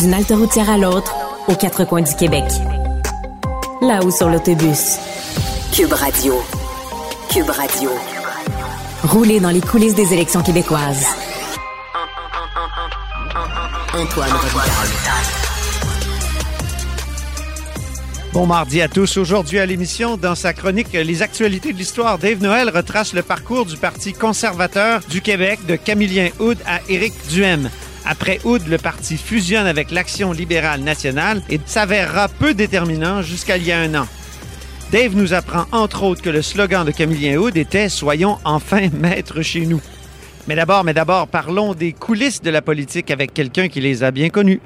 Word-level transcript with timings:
D'une 0.00 0.14
halte 0.14 0.30
routière 0.30 0.70
à 0.70 0.78
l'autre, 0.78 1.14
aux 1.46 1.54
quatre 1.54 1.84
coins 1.84 2.00
du 2.00 2.14
Québec. 2.14 2.44
Là-haut 3.82 4.10
sur 4.10 4.30
l'autobus. 4.30 4.96
Cube 5.74 5.92
Radio. 5.92 6.40
Cube 7.30 7.50
Radio. 7.50 7.90
Rouler 9.04 9.40
dans 9.40 9.50
les 9.50 9.60
coulisses 9.60 9.94
des 9.94 10.14
élections 10.14 10.42
québécoises. 10.42 11.04
Antoine 13.92 14.30
Bon 18.32 18.46
mardi 18.46 18.80
à 18.80 18.88
tous. 18.88 19.18
Aujourd'hui 19.18 19.58
à 19.58 19.66
l'émission, 19.66 20.16
dans 20.16 20.34
sa 20.34 20.54
chronique 20.54 20.94
Les 20.94 21.20
actualités 21.20 21.74
de 21.74 21.78
l'histoire, 21.78 22.16
Dave 22.16 22.42
Noël 22.42 22.70
retrace 22.74 23.12
le 23.12 23.20
parcours 23.20 23.66
du 23.66 23.76
Parti 23.76 24.14
conservateur 24.14 25.02
du 25.10 25.20
Québec 25.20 25.58
de 25.66 25.76
Camillien 25.76 26.30
Houd 26.38 26.56
à 26.64 26.80
Éric 26.88 27.12
Duhem. 27.28 27.68
Après 28.10 28.40
Houd, 28.42 28.66
le 28.66 28.76
parti 28.76 29.16
fusionne 29.16 29.68
avec 29.68 29.92
l'Action 29.92 30.32
libérale 30.32 30.80
nationale 30.80 31.42
et 31.48 31.60
s'avérera 31.64 32.26
peu 32.26 32.54
déterminant 32.54 33.22
jusqu'à 33.22 33.56
il 33.56 33.64
y 33.64 33.70
a 33.70 33.78
un 33.78 33.94
an. 33.94 34.06
Dave 34.90 35.14
nous 35.14 35.32
apprend 35.32 35.66
entre 35.70 36.02
autres 36.02 36.20
que 36.20 36.28
le 36.28 36.42
slogan 36.42 36.84
de 36.84 36.90
Camillien 36.90 37.36
Houd 37.36 37.56
était 37.56 37.88
Soyons 37.88 38.38
enfin 38.44 38.88
maîtres 38.92 39.42
chez 39.42 39.64
nous. 39.64 39.80
Mais 40.48 40.56
d'abord, 40.56 40.82
mais 40.82 40.92
d'abord, 40.92 41.28
parlons 41.28 41.72
des 41.72 41.92
coulisses 41.92 42.42
de 42.42 42.50
la 42.50 42.62
politique 42.62 43.12
avec 43.12 43.32
quelqu'un 43.32 43.68
qui 43.68 43.80
les 43.80 44.02
a 44.02 44.10
bien 44.10 44.28
connus. 44.28 44.60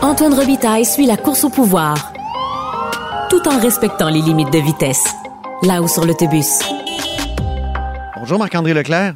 Antoine 0.00 0.32
Robitaille 0.32 0.86
suit 0.86 1.06
la 1.06 1.18
course 1.18 1.44
au 1.44 1.50
pouvoir, 1.50 2.14
tout 3.28 3.46
en 3.46 3.60
respectant 3.60 4.08
les 4.08 4.22
limites 4.22 4.52
de 4.52 4.60
vitesse. 4.60 5.04
Là-haut 5.62 5.88
sur 5.88 6.06
l'autobus. 6.06 6.60
Bonjour 8.16 8.38
Marc-André 8.38 8.72
Leclerc. 8.72 9.14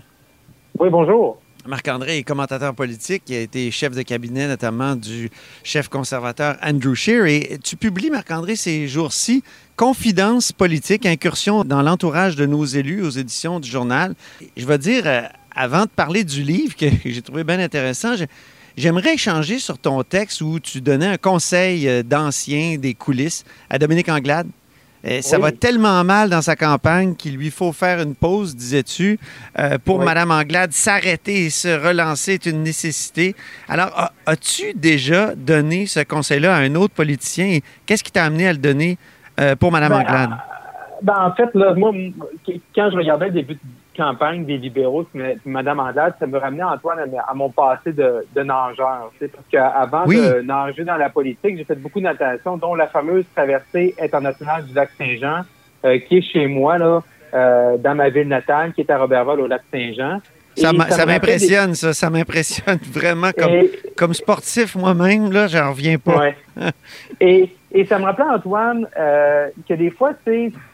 Oui, 0.81 0.89
bonjour. 0.89 1.37
Marc-André 1.67 2.17
est 2.17 2.23
commentateur 2.23 2.75
politique, 2.75 3.25
il 3.29 3.35
a 3.35 3.41
été 3.41 3.71
chef 3.71 3.95
de 3.95 4.01
cabinet 4.01 4.49
notamment 4.49 4.97
du 4.97 5.29
chef 5.63 5.89
conservateur 5.89 6.57
Andrew 6.63 6.95
Scheer. 6.95 7.59
Tu 7.63 7.77
publies, 7.77 8.09
Marc-André, 8.09 8.57
ces 8.57 8.89
jours-ci, 8.89 9.45
Confidence 9.77 10.53
politique, 10.53 11.05
incursion 11.05 11.65
dans 11.65 11.83
l'entourage 11.83 12.35
de 12.35 12.47
nos 12.47 12.65
élus 12.65 13.03
aux 13.03 13.11
éditions 13.11 13.61
du 13.61 13.69
journal. 13.69 14.15
Je 14.57 14.65
vais 14.65 14.79
dire, 14.79 15.03
euh, 15.05 15.21
avant 15.55 15.83
de 15.83 15.91
parler 15.91 16.25
du 16.25 16.43
livre 16.43 16.75
que 16.75 16.87
j'ai 17.05 17.21
trouvé 17.21 17.45
bien 17.45 17.61
intéressant, 17.61 18.15
j'aimerais 18.79 19.13
échanger 19.13 19.59
sur 19.59 19.77
ton 19.77 20.03
texte 20.03 20.41
où 20.41 20.61
tu 20.61 20.81
donnais 20.81 21.09
un 21.09 21.19
conseil 21.19 21.87
euh, 21.91 22.03
d'ancien 22.03 22.79
des 22.79 22.95
coulisses 22.95 23.45
à 23.69 23.79
Dominique 23.79 24.09
Anglade. 24.09 24.49
Ça 25.23 25.39
va 25.39 25.51
tellement 25.51 26.05
mal 26.05 26.29
dans 26.29 26.43
sa 26.43 26.57
campagne 26.57 27.15
qu'il 27.15 27.37
lui 27.37 27.51
faut 27.51 27.73
faire 27.73 28.01
une 28.01 28.15
pause, 28.15 28.55
disais-tu. 28.55 29.19
Euh, 29.59 29.79
pour 29.83 30.01
Mme 30.01 30.31
Anglade, 30.31 30.73
s'arrêter 30.73 31.47
et 31.47 31.51
se 31.51 31.69
relancer 31.69 32.35
est 32.35 32.47
une 32.47 32.63
nécessité. 32.63 33.35
Alors, 33.69 34.11
as-tu 34.27 34.75
déjà 34.75 35.35
donné 35.35 35.87
ce 35.87 36.01
conseil-là 36.01 36.55
à 36.55 36.59
un 36.59 36.75
autre 36.75 36.95
politicien? 36.95 37.61
Qu'est-ce 37.87 38.05
qui 38.05 38.13
t'a 38.13 38.25
amené 38.25 38.47
à 38.47 38.53
le 38.53 38.59
donner 38.59 38.99
euh, 39.41 39.57
pour 39.57 39.73
Mme 39.73 39.89
ben, 39.89 40.01
Anglade? 40.01 40.31
Ben, 41.03 41.17
en 41.19 41.35
fait, 41.35 41.49
là, 41.55 41.73
moi, 41.75 41.93
quand 42.75 42.91
je 42.91 42.97
regardais 42.97 43.27
le 43.27 43.33
début 43.33 43.59
campagne 44.01 44.47
des 44.47 44.57
libéraux, 44.57 45.07
Mme 45.45 45.81
Anglade, 45.81 46.15
ça 46.19 46.27
me 46.27 46.39
ramenait, 46.39 46.63
Antoine, 46.63 46.99
à, 47.27 47.35
mon 47.35 47.51
passé 47.51 47.93
de, 47.93 48.27
de 48.35 48.43
nageur. 48.43 49.13
Parce 49.21 49.47
qu'avant 49.53 50.07
de 50.07 50.41
nager 50.41 50.85
dans 50.85 50.97
la 50.97 51.11
politique, 51.11 51.59
j'ai 51.59 51.65
fait 51.65 51.75
beaucoup 51.75 51.99
de 51.99 52.05
natation, 52.05 52.57
dont 52.57 52.75
la 52.75 52.87
fameuse 52.87 53.27
traversée 53.35 53.95
internationale 54.01 54.65
du 54.65 54.73
lac 54.73 54.89
Saint-Jean, 54.97 55.43
euh, 55.85 55.99
qui 55.99 56.19
est 56.19 56.23
chez 56.23 56.47
moi, 56.47 56.79
là, 56.79 57.03
euh, 57.35 57.77
dans 57.77 57.95
ma 57.95 58.09
ville 58.09 58.29
natale, 58.29 58.73
qui 58.73 58.81
est 58.81 58.91
à 58.91 58.99
Robertval, 58.99 59.41
au 59.41 59.47
lac 59.47 59.63
Saint-Jean. 59.71 60.19
Ça, 60.57 60.73
m'impressionne, 61.07 61.75
ça. 61.75 61.93
Ça 61.93 62.09
m'impressionne 62.09 62.79
vraiment 62.93 63.33
comme, 63.37 63.69
comme 63.97 64.15
sportif 64.15 64.77
moi-même. 64.77 65.31
Là, 65.31 65.47
j'en 65.47 65.71
reviens 65.71 65.99
pas. 65.99 66.31
et, 67.21 67.51
et 67.73 67.85
ça 67.85 67.99
me 67.99 68.05
rappelait, 68.05 68.29
Antoine, 68.29 68.87
euh, 68.99 69.49
que 69.69 69.75
des 69.75 69.91
fois, 69.91 70.13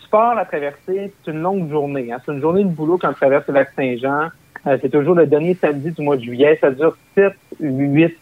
tu 0.06 0.10
pars 0.10 0.34
la 0.36 0.44
traversée, 0.44 1.12
c'est 1.24 1.30
une 1.30 1.42
longue 1.42 1.68
journée. 1.68 2.12
Hein. 2.12 2.18
C'est 2.24 2.32
une 2.32 2.40
journée 2.40 2.62
de 2.62 2.68
boulot 2.68 2.96
quand 2.96 3.10
on 3.10 3.14
traverse 3.14 3.46
le 3.48 3.54
lac 3.54 3.70
Saint-Jean. 3.74 4.28
Euh, 4.66 4.78
c'est 4.80 4.90
toujours 4.90 5.16
le 5.16 5.26
dernier 5.26 5.56
samedi 5.60 5.90
du 5.90 6.02
mois 6.02 6.16
de 6.16 6.22
juillet. 6.22 6.58
Ça 6.60 6.70
dure 6.70 6.96
7, 7.16 7.32
8 7.60 8.16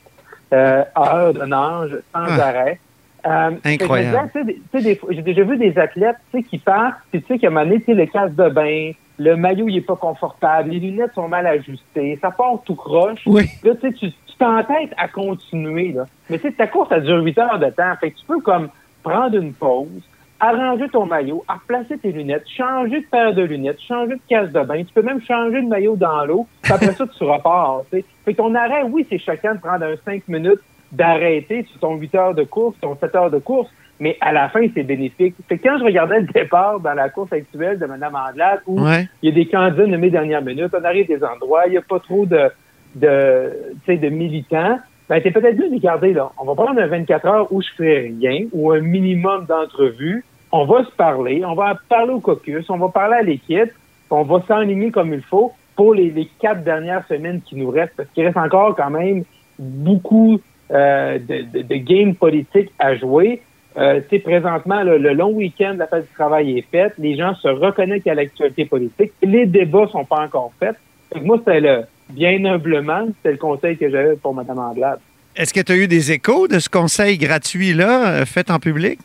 euh, 0.52 0.84
heures 0.96 1.34
de 1.34 1.44
nage 1.44 1.98
sans 2.12 2.40
ah. 2.40 2.42
arrêt. 2.42 2.80
Euh, 3.26 3.50
Incroyable. 3.64 4.30
J'ai 4.74 5.22
déjà 5.22 5.42
vu 5.42 5.56
des 5.58 5.78
athlètes 5.78 6.16
qui 6.50 6.58
partent, 6.58 6.96
puis 7.10 7.22
tu 7.22 7.26
sais 7.28 7.38
qu'à 7.38 7.48
un 7.48 7.50
moment 7.50 7.64
donné, 7.64 7.82
le 7.86 8.06
casque 8.06 8.34
de 8.34 8.48
bain, 8.48 8.92
le 9.18 9.36
maillot 9.36 9.68
il 9.68 9.78
est 9.78 9.86
pas 9.86 9.96
confortable, 9.96 10.70
les 10.70 10.80
lunettes 10.80 11.14
sont 11.14 11.28
mal 11.28 11.46
ajustées, 11.46 12.18
ça 12.20 12.30
part 12.30 12.60
tout 12.64 12.74
croche. 12.74 13.22
Oui. 13.26 13.48
Là, 13.62 13.72
tu 13.76 14.10
t'entêtes 14.38 14.92
à 14.98 15.08
continuer. 15.08 15.92
Là. 15.92 16.04
Mais 16.28 16.38
tu 16.38 16.48
sais, 16.48 16.52
ta 16.52 16.66
course, 16.66 16.88
ça 16.88 17.00
dure 17.00 17.22
8 17.22 17.38
heures 17.38 17.58
de 17.58 17.70
temps. 17.70 17.94
Fait 18.00 18.10
que 18.10 18.18
tu 18.18 18.26
peux 18.26 18.40
comme 18.40 18.68
prendre 19.02 19.36
une 19.36 19.54
pause, 19.54 20.02
arranger 20.48 20.88
ton 20.88 21.06
maillot, 21.06 21.44
à 21.48 21.54
replacer 21.54 21.98
tes 21.98 22.12
lunettes, 22.12 22.44
changer 22.48 23.00
de 23.00 23.06
paire 23.06 23.34
de 23.34 23.42
lunettes, 23.42 23.80
changer 23.80 24.14
de 24.14 24.20
casse 24.28 24.50
de 24.50 24.60
bain. 24.62 24.82
Tu 24.84 24.92
peux 24.92 25.02
même 25.02 25.20
changer 25.22 25.62
de 25.62 25.68
maillot 25.68 25.96
dans 25.96 26.24
l'eau. 26.24 26.46
Après 26.68 26.92
ça, 26.92 27.04
tu 27.06 27.24
repars. 27.24 27.82
T'sais. 27.88 28.04
Fait 28.24 28.34
ton 28.34 28.54
arrêt, 28.54 28.82
oui, 28.84 29.06
c'est 29.08 29.18
chacun 29.18 29.54
de 29.54 29.60
prendre 29.60 29.84
un 29.84 29.94
5 30.04 30.28
minutes 30.28 30.60
d'arrêter 30.92 31.66
sur 31.70 31.80
ton 31.80 31.96
8 31.96 32.14
heures 32.14 32.34
de 32.34 32.44
course, 32.44 32.76
ton 32.80 32.96
7 32.96 33.14
heures 33.16 33.30
de 33.30 33.38
course, 33.38 33.68
mais 33.98 34.16
à 34.20 34.32
la 34.32 34.48
fin, 34.48 34.64
c'est 34.74 34.82
bénéfique. 34.82 35.34
Fait 35.48 35.58
quand 35.58 35.78
je 35.78 35.84
regardais 35.84 36.20
le 36.20 36.26
départ 36.26 36.80
dans 36.80 36.94
la 36.94 37.08
course 37.08 37.32
actuelle 37.32 37.78
de 37.78 37.86
Mme 37.86 38.14
Andelade, 38.14 38.60
où 38.66 38.78
il 39.22 39.28
y 39.28 39.28
a 39.28 39.34
des 39.34 39.46
candidats 39.46 39.86
nommés 39.86 40.10
dernière 40.10 40.42
minute, 40.42 40.70
on 40.72 40.84
arrive 40.84 41.06
des 41.06 41.22
endroits, 41.24 41.66
il 41.66 41.72
n'y 41.72 41.78
a 41.78 41.82
pas 41.82 41.98
trop 41.98 42.26
de, 42.26 42.50
de, 42.94 43.50
de 43.88 44.08
militants, 44.08 44.78
ben, 45.08 45.20
t'es 45.20 45.30
peut-être 45.30 45.56
dû 45.56 45.64
regarder, 45.64 46.14
là. 46.14 46.32
On 46.38 46.44
va 46.44 46.54
prendre 46.54 46.80
un 46.80 46.86
24 46.86 47.26
heures 47.26 47.52
où 47.52 47.60
je 47.60 47.68
fais 47.76 48.12
rien, 48.20 48.46
ou 48.52 48.72
un 48.72 48.80
minimum 48.80 49.44
d'entrevues. 49.46 50.24
On 50.56 50.66
va 50.66 50.84
se 50.84 50.90
parler, 50.92 51.44
on 51.44 51.56
va 51.56 51.76
parler 51.88 52.12
au 52.12 52.20
caucus, 52.20 52.64
on 52.70 52.78
va 52.78 52.88
parler 52.88 53.16
à 53.16 53.22
l'équipe, 53.22 53.72
on 54.08 54.22
va 54.22 54.40
s'enligner 54.46 54.92
comme 54.92 55.12
il 55.12 55.20
faut 55.20 55.52
pour 55.74 55.94
les, 55.94 56.30
quatre 56.40 56.62
dernières 56.62 57.04
semaines 57.08 57.40
qui 57.44 57.56
nous 57.56 57.70
restent, 57.70 57.94
parce 57.96 58.08
qu'il 58.10 58.24
reste 58.24 58.36
encore 58.36 58.76
quand 58.76 58.90
même 58.90 59.24
beaucoup 59.58 60.38
euh, 60.70 61.18
de, 61.18 61.60
de, 61.60 61.74
games 61.74 62.14
politiques 62.14 62.70
à 62.78 62.94
jouer. 62.94 63.42
Euh, 63.76 64.00
présentement, 64.24 64.84
le 64.84 65.12
long 65.12 65.32
week-end, 65.32 65.74
la 65.76 65.88
fête 65.88 66.06
du 66.06 66.14
travail 66.14 66.56
est 66.56 66.70
faite. 66.70 66.92
Les 66.98 67.16
gens 67.16 67.34
se 67.34 67.48
reconnaissent 67.48 68.06
à 68.06 68.14
l'actualité 68.14 68.64
politique. 68.64 69.10
Les 69.24 69.46
débats 69.46 69.88
sont 69.88 70.04
pas 70.04 70.20
encore 70.20 70.52
faits. 70.60 70.76
moi, 71.20 71.40
c'est 71.44 71.58
le, 71.58 71.82
bien 72.10 72.44
humblement, 72.44 73.08
c'est 73.24 73.32
le 73.32 73.38
conseil 73.38 73.76
que 73.76 73.90
j'avais 73.90 74.14
pour 74.14 74.32
Mme 74.32 74.60
Anglade. 74.60 75.00
Est-ce 75.34 75.52
que 75.52 75.62
tu 75.62 75.72
as 75.72 75.76
eu 75.76 75.88
des 75.88 76.12
échos 76.12 76.46
de 76.46 76.60
ce 76.60 76.68
conseil 76.68 77.18
gratuit-là, 77.18 78.20
euh, 78.20 78.24
fait 78.24 78.52
en 78.52 78.60
public? 78.60 79.00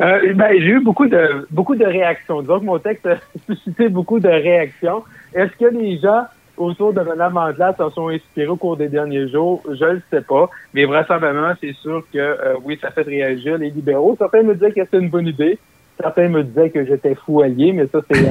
Euh, 0.00 0.32
ben, 0.34 0.52
j'ai 0.58 0.70
eu 0.70 0.80
beaucoup 0.80 1.06
de 1.06 1.46
beaucoup 1.50 1.76
de 1.76 1.84
réactions. 1.84 2.42
Que 2.42 2.64
mon 2.64 2.78
texte 2.78 3.06
a 3.06 3.16
suscité 3.46 3.88
beaucoup 3.88 4.18
de 4.18 4.28
réactions. 4.28 5.04
Est-ce 5.34 5.52
que 5.58 5.66
les 5.66 5.98
gens 5.98 6.24
autour 6.56 6.92
de 6.92 7.00
Mme 7.00 7.36
Anglade 7.36 7.76
s'en 7.76 7.90
sont 7.90 8.08
inspirés 8.08 8.48
au 8.48 8.56
cours 8.56 8.76
des 8.76 8.88
derniers 8.88 9.28
jours? 9.28 9.62
Je 9.68 9.84
ne 9.84 9.92
le 9.92 10.02
sais 10.10 10.22
pas. 10.22 10.48
Mais 10.72 10.86
vraisemblablement, 10.86 11.52
c'est 11.60 11.74
sûr 11.74 12.02
que 12.12 12.18
euh, 12.18 12.54
oui, 12.64 12.78
ça 12.80 12.90
fait 12.90 13.02
réagir 13.02 13.58
les 13.58 13.70
libéraux. 13.70 14.16
Certains 14.18 14.42
me 14.42 14.54
disaient 14.54 14.72
que 14.72 14.84
c'était 14.84 15.00
une 15.00 15.10
bonne 15.10 15.26
idée. 15.26 15.58
Certains 16.00 16.28
me 16.28 16.44
disaient 16.44 16.70
que 16.70 16.84
j'étais 16.86 17.14
fou 17.14 17.42
allié, 17.42 17.72
mais 17.72 17.86
ça, 17.88 17.98
c'est 18.10 18.22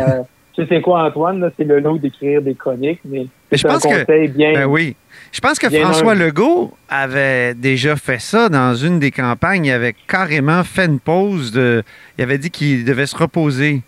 tu 0.54 0.66
sais 0.68 0.82
quoi, 0.82 1.04
Antoine, 1.04 1.52
c'est 1.58 1.64
le 1.64 1.80
lot 1.80 1.98
d'écrire 1.98 2.42
des 2.42 2.56
chroniques, 2.56 3.02
mais, 3.06 3.28
je 3.52 3.64
pense 3.64 3.86
un 3.86 4.00
conseil 4.00 4.28
bien. 4.30 4.54
Ben 4.54 4.66
oui. 4.66 4.96
Je 5.32 5.40
pense 5.42 5.60
que 5.60 5.70
François 5.70 6.16
Legault 6.16 6.72
avait 6.90 7.54
déjà 7.54 7.96
fait 7.96 8.20
ça 8.20 8.50
dans 8.50 8.74
une 8.74 9.00
des 9.00 9.12
campagnes. 9.12 9.66
Il 9.66 9.72
avait 9.72 9.96
carrément 10.08 10.64
fait 10.64 10.86
une 10.86 11.00
pause. 11.00 11.52
De, 11.52 11.84
il 12.18 12.24
avait 12.24 12.38
dit 12.38 12.50
qu'il 12.50 12.84
devait 12.84 13.06
se 13.06 13.16
reposer. 13.16 13.82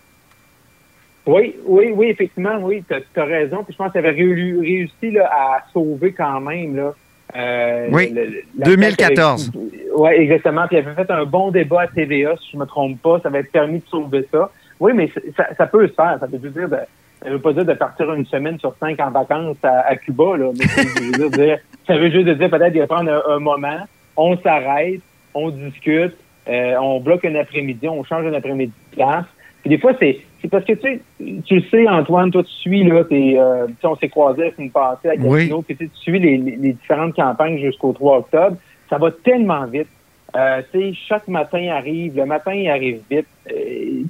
Oui, 1.26 1.54
oui, 1.66 1.92
oui, 1.94 2.08
effectivement, 2.08 2.58
oui, 2.60 2.82
tu 2.88 3.20
as, 3.20 3.24
raison. 3.24 3.62
Puis 3.64 3.72
je 3.72 3.78
pense 3.78 3.92
qu'il 3.92 3.98
avait 3.98 4.10
réussi 4.10 5.18
à 5.18 5.64
sauver 5.72 6.12
quand 6.12 6.40
même. 6.40 6.76
Là, 6.76 6.94
euh, 7.36 7.88
oui, 7.90 8.14
2014. 8.54 9.52
Oui, 9.94 10.10
exactement. 10.10 10.66
Puis 10.66 10.76
il 10.76 10.86
avait 10.86 10.94
fait 10.94 11.10
un 11.10 11.24
bon 11.24 11.50
débat 11.50 11.82
à 11.82 11.86
TVA, 11.86 12.36
si 12.38 12.50
je 12.52 12.56
ne 12.56 12.62
me 12.62 12.66
trompe 12.66 13.00
pas. 13.00 13.20
Ça 13.22 13.28
avait 13.28 13.44
permis 13.44 13.78
de 13.78 13.86
sauver 13.88 14.26
ça. 14.32 14.50
Oui, 14.80 14.92
mais 14.94 15.10
ça, 15.56 15.66
peut 15.66 15.86
se 15.86 15.92
faire. 15.92 16.18
Ça 16.20 16.26
veut 16.26 16.38
dire 16.38 16.68
de, 16.68 16.76
ça 17.22 17.30
veut 17.30 17.38
pas 17.38 17.52
dire 17.52 17.64
de 17.64 17.74
partir 17.74 18.12
une 18.12 18.26
semaine 18.26 18.58
sur 18.58 18.74
cinq 18.80 19.00
en 19.00 19.10
vacances 19.10 19.56
à, 19.62 19.94
Cuba, 19.96 20.36
là. 20.36 20.50
Mais 20.58 20.66
ça 20.66 20.82
veut 21.18 21.30
dire, 21.30 21.58
ça 21.86 21.96
veut 21.96 22.10
juste 22.10 22.28
dire 22.28 22.50
peut-être 22.50 22.74
de 22.74 22.84
prendre 22.84 23.22
un, 23.28 23.38
moment, 23.38 23.80
on 24.16 24.36
s'arrête, 24.38 25.00
on 25.34 25.50
discute, 25.50 26.16
euh, 26.48 26.74
on 26.80 27.00
bloque 27.00 27.24
un 27.24 27.34
après-midi, 27.36 27.88
on 27.88 28.04
change 28.04 28.26
un 28.26 28.34
après-midi 28.34 28.72
de 28.90 28.96
place. 28.96 29.26
Puis 29.62 29.70
des 29.70 29.78
fois, 29.78 29.92
c'est 30.00 30.20
parce 30.50 30.64
que 30.64 30.72
tu 30.72 30.80
sais, 30.80 31.00
tu 31.44 31.54
le 31.54 31.62
sais, 31.70 31.88
Antoine, 31.88 32.32
toi 32.32 32.42
tu 32.42 32.50
suis 32.50 32.82
là, 32.82 33.04
t'es, 33.04 33.36
euh, 33.38 33.68
on 33.84 33.94
s'est 33.94 34.08
croisés 34.08 34.46
la 34.46 34.54
semaine 34.56 34.70
passée 34.70 35.08
à 35.08 35.16
Gatineau, 35.16 35.62
puis 35.62 35.76
tu 35.76 35.88
suis 35.94 36.18
les, 36.18 36.36
les 36.36 36.72
différentes 36.72 37.14
campagnes 37.14 37.58
jusqu'au 37.58 37.92
3 37.92 38.18
octobre. 38.18 38.56
Ça 38.90 38.98
va 38.98 39.12
tellement 39.12 39.64
vite. 39.66 39.86
Euh, 40.34 40.62
chaque 41.08 41.28
matin 41.28 41.68
arrive, 41.68 42.16
le 42.16 42.24
matin 42.24 42.54
il 42.54 42.68
arrive 42.68 43.02
vite. 43.10 43.26
Euh, 43.50 43.54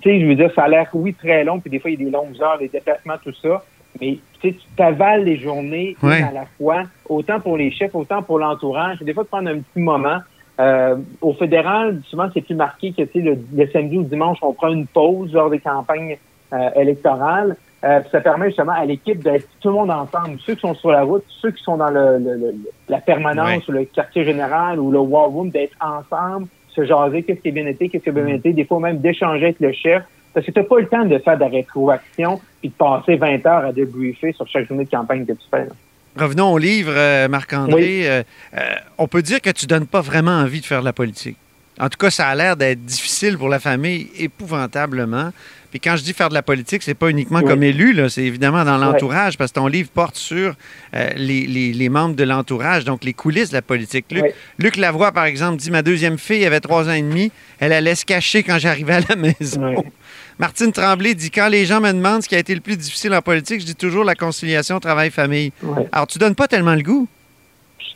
je 0.04 0.26
veux 0.26 0.34
dire, 0.34 0.50
ça 0.54 0.64
a 0.64 0.69
l'air, 0.69 0.88
oui, 0.93 1.14
très 1.14 1.44
long, 1.44 1.60
puis 1.60 1.70
des 1.70 1.78
fois, 1.78 1.90
il 1.90 1.99
y 1.99 2.02
a 2.02 2.06
des 2.06 2.10
longues 2.10 2.40
heures, 2.40 2.58
les 2.60 2.69
déplacements, 2.69 3.14
tout 3.22 3.34
ça. 3.40 3.62
mais 4.00 4.19
tu 4.40 4.54
t'avales 4.76 5.25
les 5.25 5.37
journées 5.37 5.96
à 6.02 6.32
la 6.32 6.46
fois, 6.58 6.82
autant 7.08 7.40
pour 7.40 7.56
les 7.56 7.70
chefs, 7.70 7.94
autant 7.94 8.22
pour 8.22 8.38
l'entourage. 8.38 8.99
Des 9.00 9.14
fois, 9.14 9.22
de 9.25 9.28
prendre 9.28 9.49
un 9.50 9.58
petit 9.58 9.81
moment. 9.81 10.19
Euh, 10.60 10.96
au 11.20 11.32
fédéral, 11.32 12.00
souvent, 12.08 12.28
c'est 12.34 12.43
plus 12.43 12.54
marqué 12.54 12.93
que 12.93 13.02
le, 13.19 13.38
le 13.54 13.70
samedi 13.70 13.99
ou 13.99 14.02
le 14.02 14.08
dimanche, 14.08 14.38
on 14.43 14.52
prend 14.52 14.69
une 14.69 14.87
pause 14.87 15.32
lors 15.32 15.49
des 15.49 15.60
campagnes 15.60 16.19
euh, 16.52 16.70
électorales. 16.76 17.56
Euh, 17.84 18.00
ça 18.12 18.20
permet 18.20 18.46
justement 18.48 18.72
à 18.72 18.84
l'équipe 18.84 19.22
d'être 19.25 19.48
tout 19.60 19.69
le 19.69 19.75
monde 19.75 19.90
ensemble. 19.90 20.38
Ceux 20.46 20.55
qui 20.55 20.60
sont 20.60 20.75
sur 20.75 20.90
la 20.93 21.02
route, 21.02 21.25
ceux 21.40 21.50
qui 21.50 21.62
sont 21.64 21.78
dans 21.78 21.90
le, 21.90 22.55
la 22.88 23.00
permanence 23.00 23.66
ou 23.66 23.72
le 23.72 23.84
quartier 23.87 24.25
général 24.25 24.78
ou 24.78 24.93
le 24.93 24.98
war 24.98 25.28
room, 25.28 25.50
d'être 25.50 25.76
ensemble, 25.81 26.46
se 26.74 26.84
jaser, 26.84 27.22
qu'est-ce 27.22 27.40
qui 27.40 27.48
a 27.48 27.52
bien 27.52 27.66
été, 27.66 27.88
qu'est-ce 27.88 28.04
qui 28.04 28.08
a 28.08 28.12
bien 28.12 28.24
mm. 28.24 28.36
été, 28.36 28.52
des 28.52 28.64
fois 28.64 28.80
même 28.80 28.98
d'échanger 28.98 29.44
avec 29.44 29.60
le 29.60 29.72
chef. 29.72 30.02
Parce 30.34 30.46
que 30.46 30.50
tu 30.50 30.58
n'as 30.58 30.64
pas 30.64 30.80
le 30.80 30.86
temps 30.86 31.04
de 31.04 31.19
faire 31.19 31.36
de 31.36 31.40
la 31.40 31.48
rétroaction 31.48 32.40
puis 32.60 32.70
de 32.70 32.74
passer 32.74 33.16
20 33.16 33.44
heures 33.46 33.66
à 33.66 33.72
débriefer 33.72 34.32
sur 34.32 34.46
chaque 34.46 34.66
journée 34.66 34.84
de 34.84 34.90
campagne 34.90 35.26
que 35.26 35.32
tu 35.32 35.46
fais. 35.50 35.66
Revenons 36.16 36.52
au 36.52 36.58
livre, 36.58 36.92
euh, 36.94 37.28
Marc-André. 37.28 38.08
Euh, 38.08 38.22
on 38.98 39.08
peut 39.08 39.22
dire 39.22 39.40
que 39.40 39.50
tu 39.50 39.66
donnes 39.66 39.86
pas 39.86 40.00
vraiment 40.00 40.30
envie 40.30 40.60
de 40.60 40.66
faire 40.66 40.80
de 40.80 40.84
la 40.86 40.92
politique. 40.92 41.36
En 41.82 41.88
tout 41.88 41.99
cas, 41.99 42.11
ça 42.11 42.29
a 42.29 42.34
l'air 42.37 42.56
d'être 42.56 42.84
difficile 42.84 43.37
pour 43.37 43.49
la 43.49 43.58
famille, 43.58 44.06
épouvantablement. 44.17 45.32
Puis 45.73 45.81
quand 45.81 45.96
je 45.96 46.05
dis 46.05 46.12
faire 46.12 46.29
de 46.29 46.34
la 46.34 46.43
politique, 46.43 46.81
c'est 46.84 46.94
pas 46.94 47.08
uniquement 47.08 47.43
comme 47.43 47.64
élu, 47.64 47.99
c'est 48.08 48.23
évidemment 48.23 48.64
dans 48.64 48.79
l'entourage, 48.79 49.37
parce 49.37 49.50
que 49.50 49.56
ton 49.56 49.67
livre 49.67 49.90
porte 49.93 50.14
sur 50.14 50.55
euh, 50.94 51.11
les, 51.17 51.88
membres 51.88 52.14
de 52.14 52.23
l'entourage, 52.23 52.84
donc 52.84 53.02
les 53.02 53.14
coulisses 53.14 53.49
de 53.49 53.55
la 53.55 53.62
politique. 53.62 54.06
Luc, 54.61 54.76
Lavoie, 54.76 55.11
par 55.11 55.25
exemple, 55.25 55.56
dit 55.56 55.73
Ma 55.73 55.82
deuxième 55.82 56.19
fille 56.19 56.46
avait 56.46 56.61
trois 56.61 56.88
ans 56.88 56.93
et 56.93 57.02
demi, 57.02 57.32
elle 57.58 57.73
allait 57.73 57.96
se 57.96 58.05
cacher 58.05 58.44
quand 58.44 58.61
j'arrivais 58.61 58.94
à 58.94 59.00
la 59.08 59.17
maison. 59.17 59.82
Martine 60.38 60.70
Tremblay 60.70 61.14
dit 61.14 61.32
Quand 61.32 61.49
les 61.49 61.67
gens 61.67 61.81
me 61.81 61.90
demandent 61.90 62.23
ce 62.23 62.29
qui 62.29 62.37
a 62.37 62.38
été 62.38 62.55
le 62.55 62.61
plus 62.61 62.76
difficile 62.76 63.12
en 63.12 63.23
politique, 63.23 63.61
je 63.61 63.67
dis 63.67 63.75
toujours 63.75 64.05
la 64.05 64.14
conciliation 64.14 64.79
travail-famille. 64.79 65.52
Alors, 65.90 66.06
tu 66.06 66.19
donnes 66.19 66.37
pas 66.37 66.46
tellement 66.46 66.76
le 66.76 66.82
goût. 66.82 67.08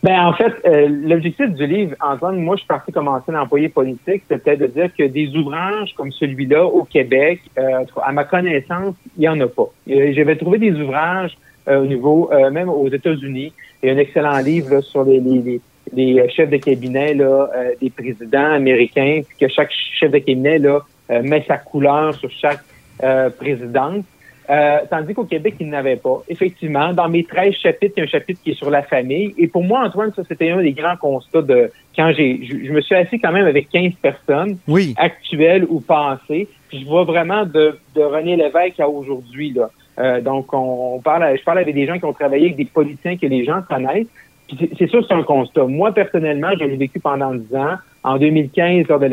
Ben, 0.03 0.27
en 0.27 0.33
fait, 0.35 0.53
euh, 0.67 0.89
l'objectif 0.89 1.49
du 1.51 1.67
livre, 1.67 1.97
Antoine, 2.01 2.41
moi, 2.41 2.57
je 2.57 2.61
suis 2.61 2.69
parti 2.69 2.93
commencer 2.93 3.33
l'employé 3.33 3.69
politique, 3.69 4.23
c'était 4.29 4.57
de 4.57 4.67
dire 4.67 4.91
que 4.97 5.05
des 5.05 5.35
ouvrages 5.37 5.95
comme 5.95 6.13
celui-là 6.13 6.65
au 6.65 6.85
Québec, 6.85 7.41
euh, 7.59 7.85
à 8.03 8.13
ma 8.13 8.25
connaissance, 8.25 8.95
il 9.17 9.21
n'y 9.21 9.29
en 9.29 9.41
a 9.41 9.47
pas. 9.47 9.69
Euh, 9.91 10.13
j'avais 10.15 10.37
trouvé 10.37 10.59
des 10.59 10.73
ouvrages 10.73 11.37
au 11.69 11.85
niveau, 11.85 12.31
même 12.53 12.69
aux 12.69 12.89
États-Unis. 12.89 13.53
Il 13.83 13.89
y 13.89 13.91
a 13.91 13.95
un 13.97 13.99
excellent 13.99 14.39
livre 14.39 14.81
sur 14.83 15.03
les, 15.03 15.19
les, 15.19 15.61
les, 15.93 16.29
chefs 16.29 16.49
de 16.49 16.59
cabinet 16.59 17.13
là, 17.13 17.51
des 17.81 17.91
présidents 17.91 18.53
américains, 18.53 19.23
puis 19.27 19.37
que 19.37 19.53
chaque 19.53 19.73
chef 19.73 20.13
de 20.13 20.19
cabinet 20.19 20.61
là, 20.61 20.83
met 21.25 21.45
sa 21.49 21.59
couleur 21.59 22.15
sur 22.15 22.31
chaque 22.31 22.61
présidente. 23.37 24.05
Euh, 24.49 24.79
tandis 24.89 25.15
qu'au 25.15 25.25
Québec, 25.25 25.55
il 25.59 25.69
n'avait 25.69 25.97
pas. 25.97 26.23
Effectivement, 26.29 26.93
dans 26.93 27.09
mes 27.09 27.25
13 27.25 27.55
chapitres, 27.55 27.95
il 27.97 28.01
y 28.01 28.03
a 28.03 28.05
un 28.05 28.09
chapitre 28.09 28.41
qui 28.43 28.51
est 28.53 28.55
sur 28.55 28.71
la 28.71 28.83
famille. 28.83 29.35
Et 29.39 29.49
pour 29.49 29.65
moi, 29.65 29.85
Antoine, 29.85 30.13
ça, 30.15 30.23
c'était 30.29 30.51
un 30.51 30.63
des 30.63 30.73
grands 30.73 30.97
constats 30.97 31.43
de 31.43 31.71
quand 31.97 32.13
j'ai, 32.17 32.41
je, 32.45 32.73
me 32.73 32.81
suis 32.81 32.95
assis 32.95 33.19
quand 33.19 33.33
même 33.33 33.47
avec 33.47 33.69
15 33.71 33.95
personnes, 34.01 34.59
oui. 34.69 34.95
actuelles 34.97 35.67
ou 35.69 35.81
passées. 35.81 36.49
Puis 36.69 36.81
je 36.81 36.87
vois 36.87 37.05
vraiment 37.05 37.45
de, 37.45 37.79
de 37.95 38.03
René 38.03 38.37
Lévesque 38.37 38.81
à 38.81 38.89
aujourd'hui, 38.89 39.53
là. 39.53 39.71
Euh, 39.99 40.21
donc, 40.21 40.53
on, 40.53 41.01
parle, 41.03 41.37
je 41.39 41.43
parle 41.43 41.59
avec 41.59 41.75
des 41.75 41.87
gens 41.87 41.99
qui 41.99 42.05
ont 42.05 42.13
travaillé 42.13 42.47
avec 42.47 42.57
des 42.57 42.67
politiciens 42.67 43.17
que 43.17 43.27
les 43.27 43.45
gens 43.45 43.63
connaissent. 43.69 44.09
Puis 44.47 44.71
c'est 44.79 44.89
sûr, 44.89 45.05
c'est 45.07 45.15
un 45.15 45.23
constat. 45.23 45.65
Moi, 45.65 45.93
personnellement, 45.93 46.51
je 46.59 46.65
l'ai 46.65 46.77
vécu 46.77 47.01
pendant 47.01 47.35
10 47.35 47.57
ans 47.57 47.77
en 48.07 48.19
2015, 48.19 48.87
lors 48.87 49.01
de 49.01 49.07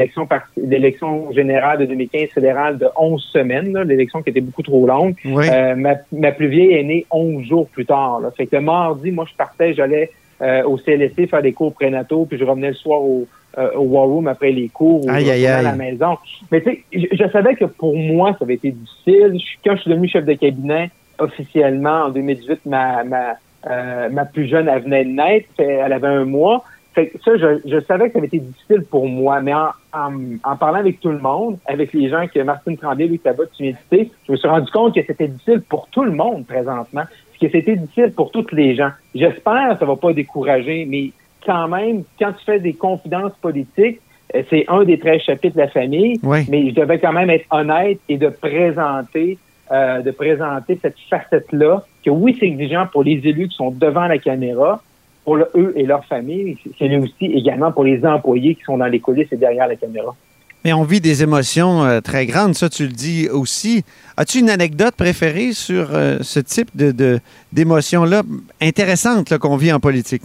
l'élection 0.56 1.31
générale 1.31 1.80
de 1.80 1.86
2015 1.86 2.30
fédérale 2.30 2.78
de 2.78 2.88
11 2.95 3.24
semaines, 3.34 3.75
l'élection 3.81 4.22
qui 4.22 4.30
était 4.30 4.40
beaucoup 4.40 4.62
trop 4.62 4.86
longue, 4.86 5.16
euh, 5.25 5.75
ma, 6.12 6.31
plus 6.31 6.48
vieille 6.48 6.74
est 6.74 6.84
née 6.84 7.06
11 7.10 7.44
jours 7.44 7.68
plus 7.69 7.88
tard. 7.88 8.19
Là. 8.19 8.30
Fait 8.38 8.45
que 8.45 8.56
le 8.56 8.62
mardi, 8.62 9.10
moi, 9.10 9.25
je 9.28 9.36
partais, 9.36 9.74
j'allais 9.74 10.12
euh, 10.44 10.62
au 10.66 10.78
CLSC 10.78 11.28
faire 11.28 11.42
des 11.42 11.54
cours 11.54 11.74
prénataux, 11.74 12.25
puis 12.25 12.38
je 12.38 12.45
revenais 12.45 12.68
le 12.68 12.75
soir 12.75 13.01
au, 13.01 13.28
euh, 13.57 13.72
au 13.74 13.81
War 13.81 14.06
Room 14.06 14.28
après 14.28 14.51
les 14.51 14.69
cours 14.69 15.04
ou 15.04 15.10
à 15.10 15.19
la 15.63 15.74
maison. 15.74 16.19
Mais 16.51 16.62
tu 16.62 16.84
sais, 16.92 17.07
je, 17.13 17.28
savais 17.30 17.56
que 17.56 17.66
pour 17.66 17.98
moi, 17.98 18.36
ça 18.38 18.46
avait 18.46 18.54
été 18.54 18.69
difficile. 18.69 19.39
quand 19.66 19.75
je 19.75 19.81
suis 19.81 19.89
devenu 19.89 20.07
chef 20.07 20.24
de 20.24 20.34
cabinet 20.34 20.92
officiellement 21.18 22.04
en 22.04 22.10
2018, 22.10 22.68
ma, 22.68 23.04
ma, 23.04 24.10
ma 24.10 24.25
plus 24.25 24.48
jeune, 24.48 24.68
elle 24.68 24.84
venait 24.84 25.04
de 25.04 25.10
naître, 25.10 25.50
elle 25.57 25.94
avait 25.94 26.07
un 26.10 26.25
mois. 26.25 26.63
Fait 26.94 27.12
ça, 27.24 27.38
je, 27.38 27.60
je, 27.66 27.80
savais 27.81 28.07
que 28.07 28.13
ça 28.13 28.18
avait 28.19 28.28
été 28.28 28.40
difficile 28.40 28.84
pour 28.84 29.07
moi, 29.07 29.42
mais 29.42 29.54
en, 29.54 29.69
en, 29.94 30.56
parlant 30.56 30.80
avec 30.80 31.00
tout 31.00 31.10
le 31.10 31.19
monde, 31.19 31.57
avec 31.66 31.94
les 31.94 32.10
gens 32.10 32.28
que 32.28 32.40
Martine 32.42 32.78
Tremblay, 32.78 33.07
Louis 33.07 33.19
Tabat, 33.19 33.45
tu 33.56 33.63
invité, 33.63 34.12
je 34.28 34.31
me 34.31 34.38
suis 34.38 34.48
rendu 34.48 34.69
compte 34.72 34.94
que 34.94 35.01
c'était 35.06 35.28
difficile 35.28 35.62
pour 35.62 35.88
tout 35.90 36.04
le 36.04 36.12
monde 36.12 36.45
présentement, 36.45 37.04
que 37.42 37.50
c'était 37.50 37.75
difficile 37.75 38.12
pour 38.12 38.31
toutes 38.31 38.51
les 38.51 38.75
gens. 38.75 38.92
J'espère 39.16 39.74
que 39.74 39.80
ça 39.80 39.86
va 39.86 39.95
pas 39.95 40.13
décourager, 40.13 40.86
mais 40.88 41.12
quand 41.45 41.68
même, 41.68 42.04
quand 42.19 42.31
tu 42.34 42.45
fais 42.45 42.60
des 42.60 42.74
confidences 42.74 43.34
politiques, 43.42 44.00
euh, 44.36 44.44
c'est 44.50 44.66
un 44.68 44.84
des 44.84 45.00
13 45.00 45.22
chapitres 45.22 45.56
de 45.56 45.62
la 45.62 45.68
famille, 45.68 46.19
mais 46.24 46.69
je 46.69 46.75
devais 46.75 47.00
quand 47.00 47.13
même 47.13 47.30
être 47.30 47.46
honnête 47.51 48.00
et 48.07 48.18
de 48.18 48.30
présenter 48.30 49.38
euh, 49.72 50.01
de 50.01 50.12
présenter 50.12 50.78
cette 50.81 50.98
facette-là, 51.10 51.84
que 52.06 52.10
oui, 52.10 52.36
c'est 52.38 52.46
exigeant 52.46 52.86
pour 52.86 53.04
les 53.04 53.13
élus 53.24 53.48
qui 53.48 53.56
sont 53.56 53.72
devant 53.72 54.07
la 54.07 54.18
caméra, 54.18 54.81
pour 55.24 55.38
eux 55.38 55.74
et 55.75 55.86
leur 55.86 56.06
famille, 56.06 56.58
c'est 56.78 56.96
aussi 56.98 57.25
également 57.25 57.72
pour 57.72 57.84
les 57.84 58.06
employés 58.06 58.56
qui 58.56 58.64
sont 58.64 58.78
dans 58.78 58.88
les 58.88 59.00
coulisses 59.00 59.31
et 59.31 59.38
derrière 59.38 59.68
la 59.68 59.75
caméra. 59.75 60.16
Mais 60.64 60.72
on 60.72 60.84
vit 60.84 61.02
des 61.02 61.24
émotions 61.24 61.84
euh, 61.84 62.00
très 62.00 62.25
grandes, 62.25 62.54
ça 62.54 62.70
tu 62.70 62.84
le 62.84 62.94
dis 62.94 63.28
aussi. 63.30 63.84
As-tu 64.16 64.40
une 64.40 64.50
anecdote 64.50 64.96
préférée 64.96 65.52
sur 65.52 65.90
euh, 65.94 66.20
ce 66.22 66.40
type 66.40 66.70
de, 66.75 67.20
d'émotions-là 67.52 68.22
intéressantes 68.62 69.38
qu'on 69.38 69.58
vit 69.58 69.74
en 69.74 69.81
politique? 69.81 70.22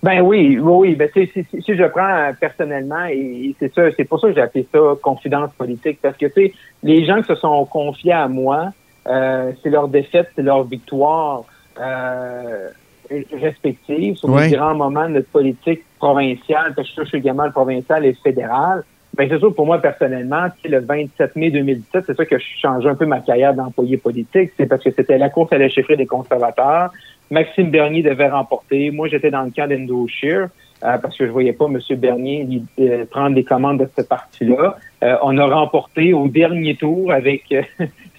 Ben 0.00 0.20
oui, 0.20 0.58
oui, 0.60 0.94
ben 0.94 1.08
si, 1.12 1.26
je 1.34 1.88
prends 1.88 2.08
euh, 2.08 2.32
personnellement, 2.38 3.06
et 3.06 3.52
c'est 3.58 3.74
ça, 3.74 3.82
c'est 3.96 4.04
pour 4.04 4.20
ça 4.20 4.28
que 4.28 4.34
j'ai 4.34 4.42
appelé 4.42 4.64
ça 4.72 4.78
confidence 5.02 5.50
politique, 5.58 5.98
parce 6.00 6.16
que 6.16 6.26
tu 6.26 6.32
sais, 6.34 6.52
les 6.84 7.04
gens 7.04 7.20
qui 7.20 7.26
se 7.26 7.34
sont 7.34 7.64
confiés 7.64 8.12
à 8.12 8.28
moi, 8.28 8.72
c'est 9.04 9.70
leur 9.70 9.88
défaite, 9.88 10.28
c'est 10.36 10.42
leur 10.42 10.64
victoire 10.64 11.44
respectives 13.40 14.16
sur 14.16 14.38
les 14.38 14.50
grands 14.50 14.74
moments 14.74 15.08
de 15.08 15.14
notre 15.14 15.28
politique 15.28 15.82
provinciale, 15.98 16.74
parce 16.74 16.90
que 16.90 17.04
je 17.04 17.08
suis 17.08 17.18
également 17.18 17.46
le 17.46 17.52
provincial 17.52 18.04
et 18.04 18.10
le 18.10 18.16
fédéral. 18.22 18.84
Ben, 19.16 19.28
c'est 19.28 19.38
sûr, 19.38 19.52
pour 19.54 19.66
moi, 19.66 19.78
personnellement, 19.78 20.46
le 20.64 20.78
27 20.78 21.34
mai 21.34 21.50
2017, 21.50 22.04
c'est 22.06 22.16
ça 22.16 22.24
que 22.24 22.38
je 22.38 22.44
change 22.60 22.86
un 22.86 22.94
peu 22.94 23.04
ma 23.04 23.20
carrière 23.20 23.52
d'employé 23.52 23.96
politique. 23.96 24.52
C'est 24.56 24.66
parce 24.66 24.84
que 24.84 24.90
c'était 24.90 25.18
la 25.18 25.28
course 25.28 25.52
à 25.52 25.58
la 25.58 25.68
chefferie 25.68 25.96
des 25.96 26.06
conservateurs. 26.06 26.92
Maxime 27.30 27.70
Bernier 27.70 28.02
devait 28.02 28.28
remporter. 28.28 28.90
Moi, 28.90 29.08
j'étais 29.08 29.30
dans 29.30 29.42
le 29.42 29.50
camp 29.50 29.66
d'Endo 29.68 30.06
Shear. 30.06 30.48
Euh, 30.84 30.96
parce 30.98 31.16
que 31.16 31.26
je 31.26 31.32
voyais 31.32 31.52
pas 31.52 31.66
M. 31.66 31.80
Bernier 31.96 32.62
euh, 32.78 33.04
prendre 33.10 33.34
les 33.34 33.42
commandes 33.42 33.80
de 33.80 33.88
ce 33.96 34.02
parti-là. 34.02 34.76
Euh, 35.02 35.16
on 35.22 35.36
a 35.36 35.46
remporté 35.46 36.12
au 36.12 36.28
dernier 36.28 36.76
tour 36.76 37.12
avec 37.12 37.42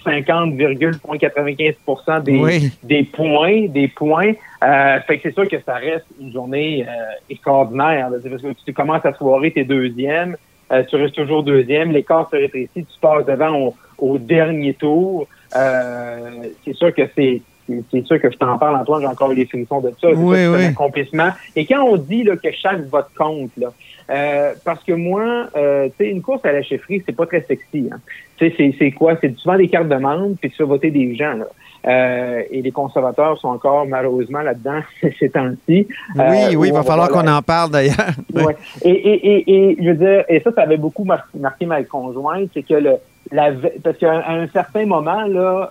50,95 0.06 2.24
des, 2.24 2.72
des 2.84 3.04
points, 3.04 3.68
des 3.68 3.88
points. 3.88 4.34
Euh, 4.64 5.00
fait 5.02 5.18
que 5.18 5.30
c'est 5.30 5.34
sûr 5.34 5.48
que 5.48 5.58
ça 5.66 5.76
reste 5.76 6.06
une 6.20 6.32
journée 6.32 6.86
euh, 6.88 6.92
extraordinaire. 7.30 8.10
Parce 8.12 8.42
que 8.42 8.54
tu 8.66 8.74
commences 8.74 9.06
à 9.06 9.14
soirée, 9.14 9.52
t'es 9.52 9.64
deuxième, 9.64 10.36
euh, 10.72 10.84
tu 10.84 10.96
restes 10.96 11.16
toujours 11.16 11.44
deuxième, 11.44 11.92
l'écart 11.92 12.30
se 12.30 12.38
rétrécit, 12.38 12.86
tu 12.86 13.00
passes 13.02 13.26
devant 13.26 13.74
au, 13.98 14.18
dernier 14.18 14.74
tour. 14.74 15.28
c'est 15.52 16.74
sûr 16.74 16.94
que 16.94 17.04
c'est 17.16 17.42
c'est 17.92 18.06
sûr 18.06 18.22
que 18.22 18.32
je 18.32 18.38
t'en 18.38 18.58
parle, 18.58 18.76
Antoine, 18.76 19.02
j'ai 19.02 19.08
encore 19.08 19.30
les 19.30 19.46
finitions 19.46 19.82
de 19.82 19.92
ça. 20.02 20.10
Oui, 20.12 20.48
oui. 20.48 20.66
accomplissement. 20.66 21.30
Et 21.56 21.66
quand 21.66 21.84
on 21.84 21.98
dit 21.98 22.24
là, 22.24 22.36
que 22.36 22.52
chaque 22.52 22.82
vote 22.88 23.10
compte, 23.18 23.52
là, 23.58 23.72
euh, 24.10 24.54
parce 24.66 24.84
que 24.84 24.94
moi, 24.94 25.48
euh, 25.56 25.88
tu 25.90 26.06
sais, 26.06 26.10
une 26.10 26.22
course 26.22 26.44
à 26.44 26.52
la 26.52 26.64
chefferie, 26.64 27.04
c'est 27.06 27.16
pas 27.16 27.28
très 27.28 27.42
sexy. 27.42 27.90
Hein. 27.92 28.00
Tu 28.38 28.50
sais, 28.52 28.76
c'est 28.80 28.92
quoi? 28.92 29.16
C'est 29.22 29.36
souvent 29.38 29.58
des 29.58 29.68
cartes 29.68 29.88
de 29.88 29.96
membres, 29.96 30.36
puis 30.40 30.50
tu 30.50 30.58
fais 30.58 30.64
voter 30.64 30.90
des 30.90 31.16
gens. 31.16 31.34
Là. 31.34 31.46
Euh, 31.88 32.42
et 32.52 32.62
les 32.62 32.72
conservateurs 32.72 33.40
sont 33.40 33.48
encore 33.48 33.86
malheureusement 33.86 34.42
là-dedans 34.42 34.82
ces 35.20 35.30
temps-ci. 35.30 35.88
Oui, 36.16 36.20
euh, 36.20 36.56
oui, 36.56 36.68
il 36.70 36.74
va 36.74 36.84
falloir 36.84 37.10
qu'on 37.10 37.28
en 37.28 37.42
parle 37.42 37.72
d'ailleurs. 37.72 37.96
Ouais. 38.34 38.56
Et, 38.84 38.92
et, 38.92 39.36
et, 39.36 39.72
et, 39.72 39.78
je 39.82 39.90
veux 39.90 39.96
dire, 39.96 40.24
et 40.28 40.40
ça, 40.42 40.52
ça 40.54 40.64
avait 40.64 40.78
beaucoup 40.78 41.06
marqué 41.06 41.66
ma 41.66 41.84
conjointe, 41.84 42.50
c'est 42.54 42.64
que 42.64 42.74
le, 42.74 42.96
la, 43.32 43.52
parce 43.84 43.98
qu'à 43.98 44.28
un, 44.30 44.48
certain 44.48 44.86
moment, 44.86 45.26
là, 45.26 45.70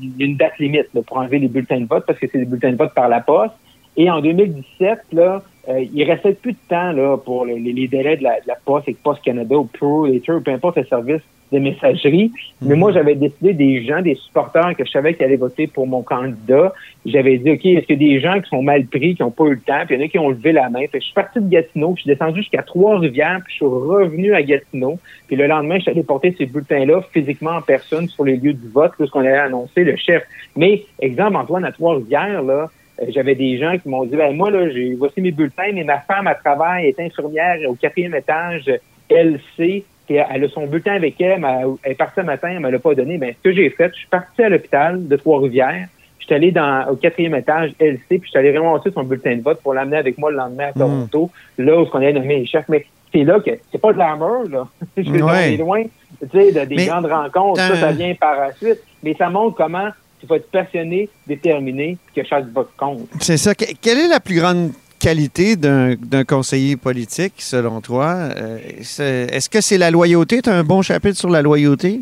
il 0.00 0.16
y 0.18 0.22
a 0.22 0.26
une 0.26 0.36
date 0.36 0.58
limite 0.58 0.88
là, 0.94 1.02
pour 1.06 1.18
enlever 1.18 1.38
les 1.38 1.48
bulletins 1.48 1.80
de 1.80 1.86
vote 1.86 2.04
parce 2.06 2.18
que 2.18 2.26
c'est 2.30 2.38
des 2.38 2.44
bulletins 2.44 2.72
de 2.72 2.76
vote 2.76 2.94
par 2.94 3.08
la 3.08 3.20
poste. 3.20 3.54
Et 3.96 4.10
en 4.10 4.20
2017, 4.20 4.98
là, 5.12 5.42
euh, 5.68 5.84
il 5.92 6.04
restait 6.04 6.32
plus 6.32 6.52
de 6.52 6.58
temps 6.68 6.92
là, 6.92 7.16
pour 7.16 7.46
les, 7.46 7.88
délais 7.88 8.16
de 8.16 8.24
la, 8.24 8.40
de 8.40 8.46
la 8.46 8.56
Poste 8.64 8.88
et 8.88 8.94
Poste 8.94 9.22
Canada 9.22 9.56
ou 9.56 9.64
Pro, 9.64 10.06
peu 10.06 10.50
importe 10.50 10.76
le 10.78 10.84
service 10.84 11.22
de 11.52 11.58
messagerie. 11.58 12.32
Mais 12.60 12.74
moi, 12.74 12.92
j'avais 12.92 13.14
décidé 13.14 13.52
des 13.52 13.84
gens, 13.84 14.00
des 14.00 14.14
supporters 14.14 14.74
que 14.76 14.84
je 14.84 14.90
savais 14.90 15.14
qui 15.14 15.22
allaient 15.22 15.36
voter 15.36 15.66
pour 15.66 15.86
mon 15.86 16.02
candidat. 16.02 16.72
J'avais 17.06 17.38
dit, 17.38 17.52
OK, 17.52 17.64
est-ce 17.64 17.86
qu'il 17.86 18.02
y 18.02 18.06
a 18.06 18.16
des 18.16 18.20
gens 18.20 18.40
qui 18.40 18.48
sont 18.48 18.62
mal 18.62 18.86
pris, 18.86 19.14
qui 19.14 19.22
n'ont 19.22 19.30
pas 19.30 19.44
eu 19.44 19.50
le 19.54 19.60
temps, 19.60 19.84
puis 19.86 19.94
il 19.94 20.00
y 20.00 20.02
en 20.02 20.06
a 20.06 20.08
qui 20.08 20.18
ont 20.18 20.30
levé 20.30 20.52
la 20.52 20.68
main. 20.70 20.80
Fait 20.90 21.00
je 21.00 21.04
suis 21.04 21.14
parti 21.14 21.40
de 21.40 21.48
Gatineau, 21.48 21.94
je 21.96 22.02
suis 22.02 22.10
descendu 22.10 22.40
jusqu'à 22.40 22.62
Trois-Rivières, 22.62 23.40
puis 23.44 23.52
je 23.52 23.56
suis 23.56 23.66
revenu 23.66 24.34
à 24.34 24.42
Gatineau. 24.42 24.98
Puis 25.26 25.36
le 25.36 25.46
lendemain, 25.46 25.76
je 25.76 25.82
suis 25.82 25.90
allé 25.90 26.02
porter 26.02 26.34
ces 26.36 26.46
bulletins-là 26.46 27.02
physiquement 27.12 27.56
en 27.56 27.62
personne 27.62 28.08
sur 28.08 28.24
les 28.24 28.36
lieux 28.36 28.54
du 28.54 28.68
vote, 28.68 28.92
ce 28.98 29.04
qu'on 29.04 29.20
allait 29.20 29.36
annoncer, 29.36 29.84
le 29.84 29.96
chef. 29.96 30.24
Mais, 30.56 30.84
exemple, 31.00 31.36
Antoine, 31.36 31.64
à 31.64 31.72
Trois-Rivières, 31.72 32.42
là, 32.42 32.70
euh, 33.00 33.06
j'avais 33.08 33.34
des 33.34 33.58
gens 33.58 33.76
qui 33.78 33.88
m'ont 33.88 34.04
dit, 34.04 34.16
ben, 34.16 34.34
moi, 34.34 34.50
là, 34.50 34.68
j'ai 34.70 34.94
voici 34.94 35.20
mes 35.20 35.32
bulletins, 35.32 35.72
mais 35.72 35.84
ma 35.84 35.98
femme 36.00 36.26
à 36.26 36.34
travail 36.34 36.86
est 36.86 37.00
infirmière 37.00 37.58
au 37.68 37.74
quatrième 37.74 38.14
étage, 38.14 38.70
elle 39.08 39.40
sait, 39.56 39.84
elle 40.08 40.44
a 40.44 40.48
son 40.48 40.66
bulletin 40.66 40.94
avec 40.94 41.20
elle, 41.20 41.44
elle 41.82 41.92
est 41.92 41.94
partie 41.94 42.20
ce 42.20 42.20
matin, 42.20 42.48
elle 42.48 42.58
ne 42.58 42.60
me 42.60 42.70
l'a 42.70 42.78
pas 42.78 42.94
donné. 42.94 43.18
Ben, 43.18 43.34
ce 43.36 43.48
que 43.48 43.54
j'ai 43.54 43.70
fait, 43.70 43.90
je 43.94 44.00
suis 44.00 44.08
parti 44.08 44.42
à 44.42 44.48
l'hôpital 44.48 45.06
de 45.06 45.16
Trois-Rivières, 45.16 45.88
je 46.24 46.26
suis 46.26 46.34
allé 46.34 46.52
dans, 46.52 46.86
au 46.90 46.96
quatrième 46.96 47.34
étage, 47.34 47.72
LC, 47.78 48.00
puis 48.08 48.20
je 48.24 48.28
suis 48.30 48.38
allé 48.38 48.56
aussi 48.58 48.90
son 48.94 49.04
bulletin 49.04 49.36
de 49.36 49.42
vote 49.42 49.60
pour 49.62 49.74
l'amener 49.74 49.98
avec 49.98 50.16
moi 50.16 50.30
le 50.30 50.38
lendemain 50.38 50.68
à 50.68 50.70
hmm. 50.70 50.78
Toronto, 50.78 51.30
là 51.58 51.80
où 51.80 51.86
on 51.92 51.96
allait 51.96 52.14
nommer 52.14 52.38
les 52.38 52.46
chefs. 52.46 52.64
Mais 52.68 52.86
c'est 53.12 53.24
là 53.24 53.40
que 53.40 53.50
c'est 53.70 53.80
pas 53.80 53.92
de 53.92 53.98
l'amour, 53.98 54.44
là. 54.50 54.66
je 54.96 55.02
suis 55.02 55.56
loin, 55.58 55.82
tu 55.82 56.28
sais, 56.32 56.52
de, 56.52 56.64
des 56.64 56.86
grandes 56.86 57.06
rencontres, 57.06 57.60
ça, 57.60 57.76
ça 57.76 57.92
vient 57.92 58.14
par 58.14 58.40
la 58.40 58.52
suite. 58.54 58.82
Mais 59.02 59.14
ça 59.18 59.28
montre 59.28 59.56
comment 59.56 59.90
tu 60.20 60.26
vas 60.26 60.36
être 60.36 60.50
passionné, 60.50 61.10
déterminé, 61.26 61.98
puis 62.06 62.22
que 62.22 62.28
chaque 62.28 62.46
vote 62.46 62.70
compte. 62.76 63.06
C'est 63.20 63.36
ça. 63.36 63.54
Quelle 63.54 63.98
est 63.98 64.08
la 64.08 64.20
plus 64.20 64.36
grande 64.36 64.72
qualité 65.04 65.56
d'un 65.56 66.24
conseiller 66.24 66.76
politique, 66.76 67.34
selon 67.36 67.82
toi? 67.82 68.14
Euh, 68.36 68.58
est-ce 68.78 69.50
que 69.50 69.60
c'est 69.60 69.76
la 69.76 69.90
loyauté? 69.90 70.40
Tu 70.40 70.48
as 70.48 70.54
un 70.54 70.64
bon 70.64 70.80
chapitre 70.80 71.18
sur 71.18 71.28
la 71.28 71.42
loyauté? 71.42 72.00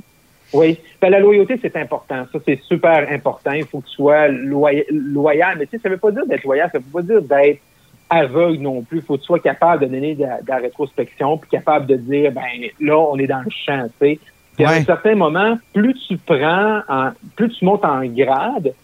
Oui. 0.53 0.79
Ben, 1.01 1.11
la 1.11 1.19
loyauté, 1.19 1.59
c'est 1.61 1.75
important. 1.77 2.27
Ça, 2.33 2.39
c'est 2.47 2.61
super 2.63 3.09
important. 3.11 3.53
Il 3.53 3.65
faut 3.65 3.81
que 3.81 3.89
tu 3.89 3.95
sois 3.95 4.29
loyal. 4.29 5.57
Mais 5.59 5.67
tu 5.67 5.73
sais, 5.73 5.83
ça 5.83 5.89
ne 5.89 5.95
veut 5.95 6.01
pas 6.01 6.13
dire 6.13 6.27
d'être 6.27 6.45
loyal. 6.45 6.71
Ça 6.71 6.79
ne 6.79 6.85
veut 6.85 6.91
pas 6.93 7.03
dire 7.03 7.23
d'être 7.23 7.61
aveugle 8.09 8.59
non 8.59 8.83
plus. 8.83 8.99
Il 8.99 9.05
faut 9.05 9.17
que 9.17 9.23
tu 9.23 9.27
sois 9.27 9.41
capable 9.41 9.83
de 9.83 9.87
donner 9.93 10.15
de, 10.15 10.25
la 10.47 10.57
rétrospection 10.59 11.39
puis 11.39 11.51
capable 11.51 11.87
de 11.87 11.97
dire, 11.97 12.31
ben 12.31 12.69
là, 12.79 12.99
on 12.99 13.19
est 13.19 13.27
dans 13.27 13.41
le 13.41 13.51
champ, 13.51 13.89
tu 14.01 14.07
sais. 14.07 14.19
Puis 14.55 14.67
à 14.67 14.71
un 14.73 14.85
certain 14.85 15.15
moment, 15.15 15.59
plus 15.73 15.95
tu 16.07 16.19
prends, 16.19 16.83
plus 17.37 17.49
tu 17.49 17.65
montes 17.65 17.87
en 17.87 18.05
grade, 18.05 18.75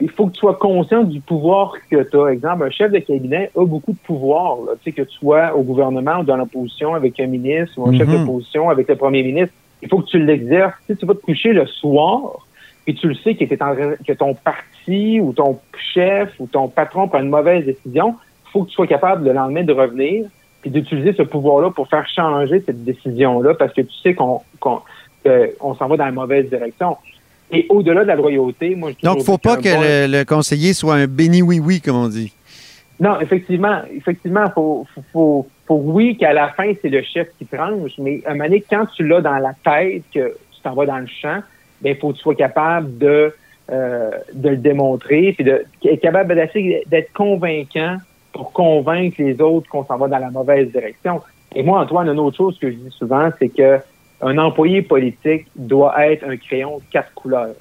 il 0.00 0.10
faut 0.10 0.26
que 0.26 0.32
tu 0.32 0.40
sois 0.40 0.54
conscient 0.54 1.04
du 1.04 1.20
pouvoir 1.20 1.74
que 1.90 2.02
tu 2.02 2.16
as. 2.16 2.32
Exemple, 2.32 2.64
un 2.64 2.70
chef 2.70 2.92
de 2.92 2.98
cabinet 2.98 3.50
a 3.56 3.64
beaucoup 3.64 3.92
de 3.92 3.98
pouvoir. 3.98 4.58
Tu 4.82 4.84
sais, 4.84 4.92
que 4.92 5.02
tu 5.02 5.16
sois 5.16 5.54
au 5.54 5.62
gouvernement 5.62 6.20
ou 6.20 6.24
dans 6.24 6.36
l'opposition 6.36 6.94
avec 6.94 7.18
un 7.20 7.26
ministre 7.26 7.78
ou 7.78 7.88
un 7.88 7.96
chef 7.96 8.08
mhm. 8.08 8.18
d'opposition 8.18 8.68
avec 8.68 8.88
le 8.88 8.96
premier 8.96 9.22
ministre. 9.22 9.54
Il 9.82 9.88
faut 9.88 10.00
que 10.00 10.06
tu 10.06 10.22
l'exerces. 10.22 10.74
Si 10.86 10.96
tu 10.96 11.06
vas 11.06 11.14
te 11.14 11.20
coucher 11.20 11.52
le 11.52 11.66
soir 11.66 12.46
et 12.86 12.94
tu 12.94 13.08
le 13.08 13.14
sais 13.14 13.34
que, 13.34 13.44
que 13.44 14.12
ton 14.12 14.34
parti 14.34 15.20
ou 15.20 15.32
ton 15.32 15.58
chef 15.94 16.34
ou 16.38 16.46
ton 16.46 16.68
patron 16.68 17.08
prend 17.08 17.20
une 17.20 17.30
mauvaise 17.30 17.64
décision, 17.64 18.16
il 18.46 18.50
faut 18.50 18.62
que 18.64 18.68
tu 18.68 18.74
sois 18.74 18.86
capable 18.86 19.24
le 19.24 19.32
lendemain 19.32 19.64
de 19.64 19.72
revenir 19.72 20.26
et 20.64 20.70
d'utiliser 20.70 21.12
ce 21.12 21.22
pouvoir-là 21.22 21.70
pour 21.70 21.88
faire 21.88 22.06
changer 22.08 22.60
cette 22.60 22.84
décision-là 22.84 23.54
parce 23.54 23.72
que 23.72 23.82
tu 23.82 23.94
sais 24.02 24.14
qu'on 24.14 24.42
s'en 25.24 25.88
va 25.88 25.96
dans 25.96 26.04
la 26.04 26.12
mauvaise 26.12 26.48
direction. 26.48 26.96
Et 27.50 27.66
au-delà 27.68 28.02
de 28.02 28.08
la 28.08 28.16
loyauté, 28.16 28.74
moi, 28.74 28.90
je 28.90 29.06
Donc, 29.06 29.16
il 29.16 29.20
ne 29.20 29.24
faut 29.24 29.38
pas 29.38 29.56
que 29.56 30.08
le, 30.08 30.24
conseiller 30.24 30.72
soit 30.72 30.94
un 30.94 31.06
béni 31.06 31.42
oui-oui, 31.42 31.80
comme 31.80 31.96
on 31.96 32.08
dit. 32.08 32.32
Non, 32.98 33.20
effectivement, 33.20 33.82
effectivement, 33.94 34.50
faut, 34.50 34.86
faut, 35.12 35.46
faut, 35.66 35.80
oui 35.84 36.16
qu'à 36.16 36.32
la 36.32 36.48
fin, 36.48 36.72
c'est 36.80 36.88
le 36.88 37.02
chef 37.02 37.28
qui 37.38 37.44
tranche, 37.46 37.92
mais 37.98 38.22
à 38.24 38.30
un 38.30 38.34
moment 38.34 38.44
donné, 38.44 38.64
quand 38.68 38.86
tu 38.96 39.06
l'as 39.06 39.20
dans 39.20 39.38
la 39.38 39.52
tête, 39.64 40.02
que 40.12 40.34
tu 40.52 40.60
t'en 40.62 40.74
vas 40.74 40.86
dans 40.86 40.98
le 40.98 41.06
champ, 41.06 41.40
ben, 41.82 41.94
il 41.94 41.96
faut 41.96 42.12
que 42.12 42.16
tu 42.16 42.22
sois 42.22 42.34
capable 42.34 42.96
de, 42.98 43.34
euh, 43.70 44.10
de 44.32 44.48
le 44.48 44.56
démontrer, 44.56 45.34
puis 45.34 45.44
de, 45.44 45.64
être 45.84 46.00
capable 46.00 46.34
d'être 46.34 47.12
convaincant 47.12 47.98
pour 48.32 48.52
convaincre 48.52 49.16
les 49.18 49.40
autres 49.40 49.68
qu'on 49.68 49.84
s'en 49.84 49.98
va 49.98 50.08
dans 50.08 50.18
la 50.18 50.30
mauvaise 50.30 50.70
direction. 50.72 51.20
Et 51.54 51.62
moi, 51.62 51.80
Antoine, 51.80 52.08
une 52.08 52.18
autre 52.18 52.36
chose 52.36 52.58
que 52.58 52.70
je 52.70 52.76
dis 52.76 52.90
souvent, 52.90 53.30
c'est 53.38 53.48
que 53.48 53.78
un 54.20 54.38
employé 54.38 54.82
politique 54.82 55.46
doit 55.54 56.06
être 56.06 56.24
un 56.24 56.36
crayon 56.36 56.80
quatre 56.90 57.12
couleurs. 57.14 57.54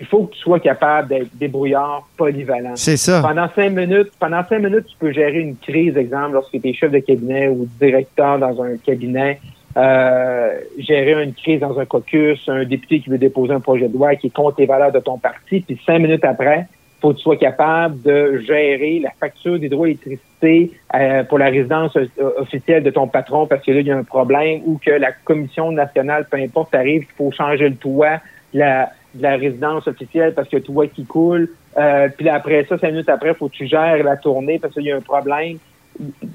Il 0.00 0.06
faut 0.06 0.24
que 0.24 0.34
tu 0.34 0.40
sois 0.40 0.58
capable 0.58 1.08
d'être 1.08 1.28
débrouillard, 1.34 2.08
polyvalent. 2.16 2.76
C'est 2.76 2.96
ça. 2.96 3.20
Pendant 3.22 3.48
cinq 3.54 3.70
minutes, 3.70 4.10
pendant 4.18 4.42
cinq 4.44 4.60
minutes, 4.60 4.86
tu 4.86 4.96
peux 4.98 5.12
gérer 5.12 5.40
une 5.40 5.56
crise, 5.56 5.96
exemple, 5.96 6.32
lorsque 6.32 6.60
tu 6.60 6.68
es 6.68 6.72
chef 6.72 6.90
de 6.90 6.98
cabinet 6.98 7.48
ou 7.48 7.68
directeur 7.78 8.38
dans 8.38 8.62
un 8.62 8.76
cabinet, 8.78 9.38
euh, 9.76 10.60
gérer 10.78 11.22
une 11.22 11.34
crise 11.34 11.60
dans 11.60 11.78
un 11.78 11.84
caucus, 11.84 12.42
un 12.48 12.64
député 12.64 13.00
qui 13.00 13.10
veut 13.10 13.18
déposer 13.18 13.52
un 13.52 13.60
projet 13.60 13.88
de 13.88 13.94
loi 13.94 14.16
qui 14.16 14.26
est 14.26 14.30
contre 14.30 14.60
les 14.60 14.66
valeurs 14.66 14.92
de 14.92 14.98
ton 14.98 15.18
parti, 15.18 15.60
puis 15.60 15.78
cinq 15.86 15.98
minutes 15.98 16.24
après, 16.24 16.66
faut 17.02 17.12
que 17.12 17.16
tu 17.16 17.22
sois 17.22 17.36
capable 17.36 18.00
de 18.02 18.38
gérer 18.46 19.00
la 19.00 19.10
facture 19.10 19.58
des 19.58 19.68
droits 19.68 19.86
d'électricité 19.86 20.70
euh, 20.94 21.24
pour 21.24 21.38
la 21.38 21.46
résidence 21.46 21.96
euh, 21.96 22.06
officielle 22.38 22.84
de 22.84 22.90
ton 22.90 23.08
patron 23.08 23.46
parce 23.48 23.64
que 23.64 23.72
là, 23.72 23.80
il 23.80 23.86
y 23.88 23.90
a 23.90 23.96
un 23.96 24.04
problème 24.04 24.62
ou 24.64 24.78
que 24.78 24.92
la 24.92 25.10
commission 25.10 25.72
nationale, 25.72 26.26
peu 26.30 26.36
importe, 26.38 26.74
arrive, 26.74 27.02
qu'il 27.02 27.14
faut 27.16 27.32
changer 27.32 27.68
le 27.68 27.74
toit 27.74 28.20
de 28.54 28.60
la, 28.60 28.90
la 29.18 29.36
résidence 29.36 29.88
officielle 29.88 30.32
parce 30.32 30.48
que 30.48 30.56
le 30.56 30.62
toit 30.62 30.86
qui 30.86 31.04
coule. 31.04 31.48
Euh, 31.76 32.08
puis 32.16 32.28
après 32.28 32.64
ça, 32.68 32.78
cinq 32.78 32.90
minutes 32.90 33.08
après, 33.08 33.30
il 33.30 33.34
faut 33.34 33.48
que 33.48 33.54
tu 33.54 33.66
gères 33.66 34.02
la 34.04 34.16
tournée 34.16 34.60
parce 34.60 34.72
qu'il 34.72 34.84
y 34.84 34.92
a 34.92 34.96
un 34.96 35.00
problème. 35.00 35.58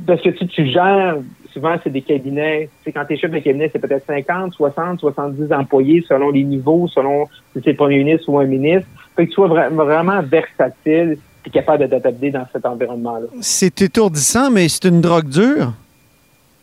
Parce 0.05 0.21
que 0.21 0.29
tu, 0.29 0.47
tu 0.47 0.67
gères, 0.67 1.15
souvent, 1.53 1.75
c'est 1.81 1.89
des 1.89 2.01
cabinets. 2.01 2.69
C'est 2.83 2.91
quand 2.91 3.05
tu 3.05 3.13
es 3.13 3.17
chef 3.17 3.31
de 3.31 3.39
cabinet, 3.39 3.69
c'est 3.71 3.79
peut-être 3.79 4.05
50, 4.05 4.53
60, 4.53 4.99
70 4.99 5.53
employés 5.53 6.03
selon 6.07 6.29
les 6.29 6.43
niveaux, 6.43 6.87
selon 6.87 7.25
si 7.53 7.61
c'est 7.63 7.71
le 7.71 7.77
premier 7.77 7.99
ministre 7.99 8.27
ou 8.29 8.37
un 8.37 8.45
ministre. 8.45 8.89
Fait 9.17 9.25
que 9.25 9.31
tu 9.31 9.35
sois 9.35 9.47
vraiment 9.47 10.21
versatile 10.21 11.17
et 11.45 11.49
capable 11.49 11.83
de 11.83 11.89
t'adapter 11.89 12.29
dans 12.29 12.45
cet 12.53 12.65
environnement-là. 12.65 13.27
C'est 13.41 13.81
étourdissant, 13.81 14.51
mais 14.51 14.69
c'est 14.69 14.85
une 14.87 15.01
drogue 15.01 15.27
dure? 15.27 15.73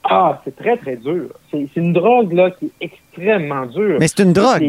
Ah, 0.05 0.41
c'est 0.45 0.55
très, 0.55 0.77
très 0.77 0.97
dur. 0.97 1.31
C'est 1.51 1.69
une 1.77 1.93
drogue 1.93 2.33
là, 2.33 2.51
qui 2.53 2.67
est 2.67 2.93
extrêmement 2.93 3.67
dure. 3.67 3.97
Mais 3.99 4.07
c'est 4.07 4.23
une 4.23 4.33
drogue. 4.33 4.63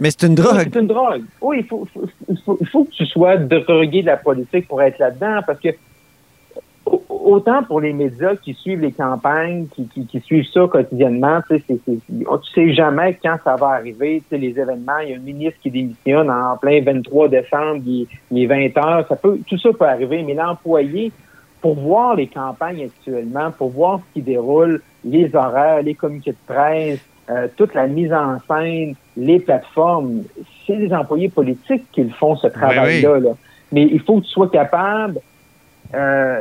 mais 0.00 0.10
c'est 0.10 0.26
une 0.26 0.34
drogue. 0.34 0.68
c'est 0.70 0.80
une 0.80 0.86
drogue. 0.86 1.22
Oui, 1.40 1.58
il 1.60 1.64
faut, 1.64 1.88
il 2.28 2.66
faut, 2.66 2.84
que 2.84 2.90
tu 2.90 3.06
sois 3.06 3.38
drogué 3.38 4.02
de 4.02 4.06
la 4.06 4.18
politique 4.18 4.68
pour 4.68 4.82
être 4.82 4.98
là-dedans 4.98 5.40
parce 5.46 5.60
que 5.60 5.68
autant 7.22 7.62
pour 7.62 7.80
les 7.80 7.92
médias 7.92 8.36
qui 8.36 8.54
suivent 8.54 8.80
les 8.80 8.92
campagnes, 8.92 9.66
qui, 9.74 9.88
qui, 10.06 10.20
suivent 10.20 10.46
ça 10.52 10.66
quotidiennement, 10.70 11.40
tu 11.48 11.58
sais, 11.58 11.78
tu 11.84 12.00
sais 12.54 12.72
jamais 12.72 13.18
quand 13.22 13.36
ça 13.44 13.56
va 13.56 13.68
arriver, 13.68 14.22
tu 14.28 14.36
sais, 14.36 14.38
les 14.38 14.58
événements, 14.58 14.98
il 15.02 15.10
y 15.10 15.12
a 15.14 15.16
un 15.16 15.20
ministre 15.20 15.58
qui 15.62 15.70
démissionne 15.70 16.30
en 16.30 16.56
plein 16.56 16.82
23 16.82 17.28
décembre, 17.28 17.82
il, 17.86 18.08
est 18.34 18.46
20 18.46 18.76
heures, 18.78 19.06
ça 19.08 19.16
peut, 19.16 19.38
tout 19.46 19.58
ça 19.58 19.70
peut 19.72 19.86
arriver, 19.86 20.22
mais 20.22 20.34
l'employé, 20.34 21.12
pour 21.60 21.74
voir 21.74 22.16
les 22.16 22.26
campagnes 22.26 22.84
actuellement, 22.84 23.50
pour 23.50 23.70
voir 23.70 24.00
ce 24.00 24.14
qui 24.14 24.22
déroule, 24.22 24.80
les 25.04 25.34
horaires, 25.34 25.82
les 25.82 25.94
communiqués 25.94 26.32
de 26.32 26.36
presse, 26.46 27.00
euh, 27.28 27.48
toute 27.56 27.74
la 27.74 27.86
mise 27.86 28.12
en 28.12 28.38
scène, 28.48 28.94
les 29.16 29.38
plateformes, 29.38 30.22
c'est 30.66 30.76
les 30.76 30.92
employés 30.92 31.28
politiques 31.28 31.84
qui 31.92 32.08
font, 32.10 32.36
ce 32.36 32.48
ben 32.48 32.54
travail-là. 32.54 33.20
Là. 33.20 33.30
Mais 33.72 33.82
il 33.82 34.00
faut 34.00 34.20
que 34.20 34.24
tu 34.24 34.30
sois 34.30 34.48
capable 34.48 35.20
euh, 35.94 36.40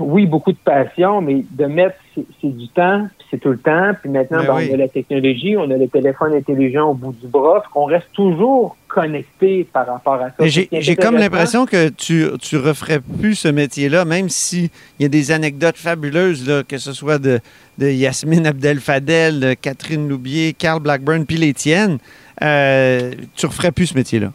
oui, 0.00 0.26
beaucoup 0.26 0.52
de 0.52 0.58
passion, 0.58 1.20
mais 1.20 1.44
de 1.50 1.66
mettre, 1.66 1.96
c'est 2.14 2.56
du 2.56 2.68
temps, 2.68 3.06
c'est 3.30 3.38
tout 3.38 3.50
le 3.50 3.58
temps. 3.58 3.92
Puis 4.00 4.10
maintenant, 4.10 4.42
ben, 4.42 4.68
on 4.70 4.74
a 4.74 4.76
la 4.76 4.88
technologie, 4.88 5.56
on 5.56 5.70
a 5.70 5.76
le 5.76 5.88
téléphone 5.88 6.34
intelligent 6.34 6.90
au 6.90 6.94
bout 6.94 7.12
du 7.12 7.26
bras, 7.26 7.62
qu'on 7.72 7.84
reste 7.84 8.08
toujours 8.12 8.76
connecté 8.88 9.64
par 9.72 9.86
rapport 9.86 10.14
à 10.14 10.30
ça. 10.30 10.46
J'ai 10.46 10.96
comme 10.96 11.16
l'impression 11.16 11.64
que 11.64 11.88
tu, 11.88 12.26
tu 12.40 12.56
referais 12.56 13.00
plus 13.00 13.34
ce 13.36 13.48
métier-là, 13.48 14.04
même 14.04 14.28
s'il 14.28 14.68
y 15.00 15.04
a 15.04 15.08
des 15.08 15.30
anecdotes 15.30 15.76
fabuleuses, 15.78 16.46
là, 16.46 16.62
que 16.62 16.78
ce 16.78 16.92
soit 16.92 17.18
de, 17.18 17.40
de 17.78 17.86
Yasmine 17.88 18.46
Abdel-Fadel, 18.46 19.40
de 19.40 19.54
Catherine 19.54 20.08
Loubier, 20.08 20.52
Carl 20.52 20.80
Blackburn, 20.80 21.24
puis 21.24 21.36
les 21.36 21.54
tiennes. 21.54 21.98
Euh, 22.42 23.12
tu 23.36 23.46
referais 23.46 23.72
plus 23.72 23.86
ce 23.86 23.94
métier-là? 23.94 24.32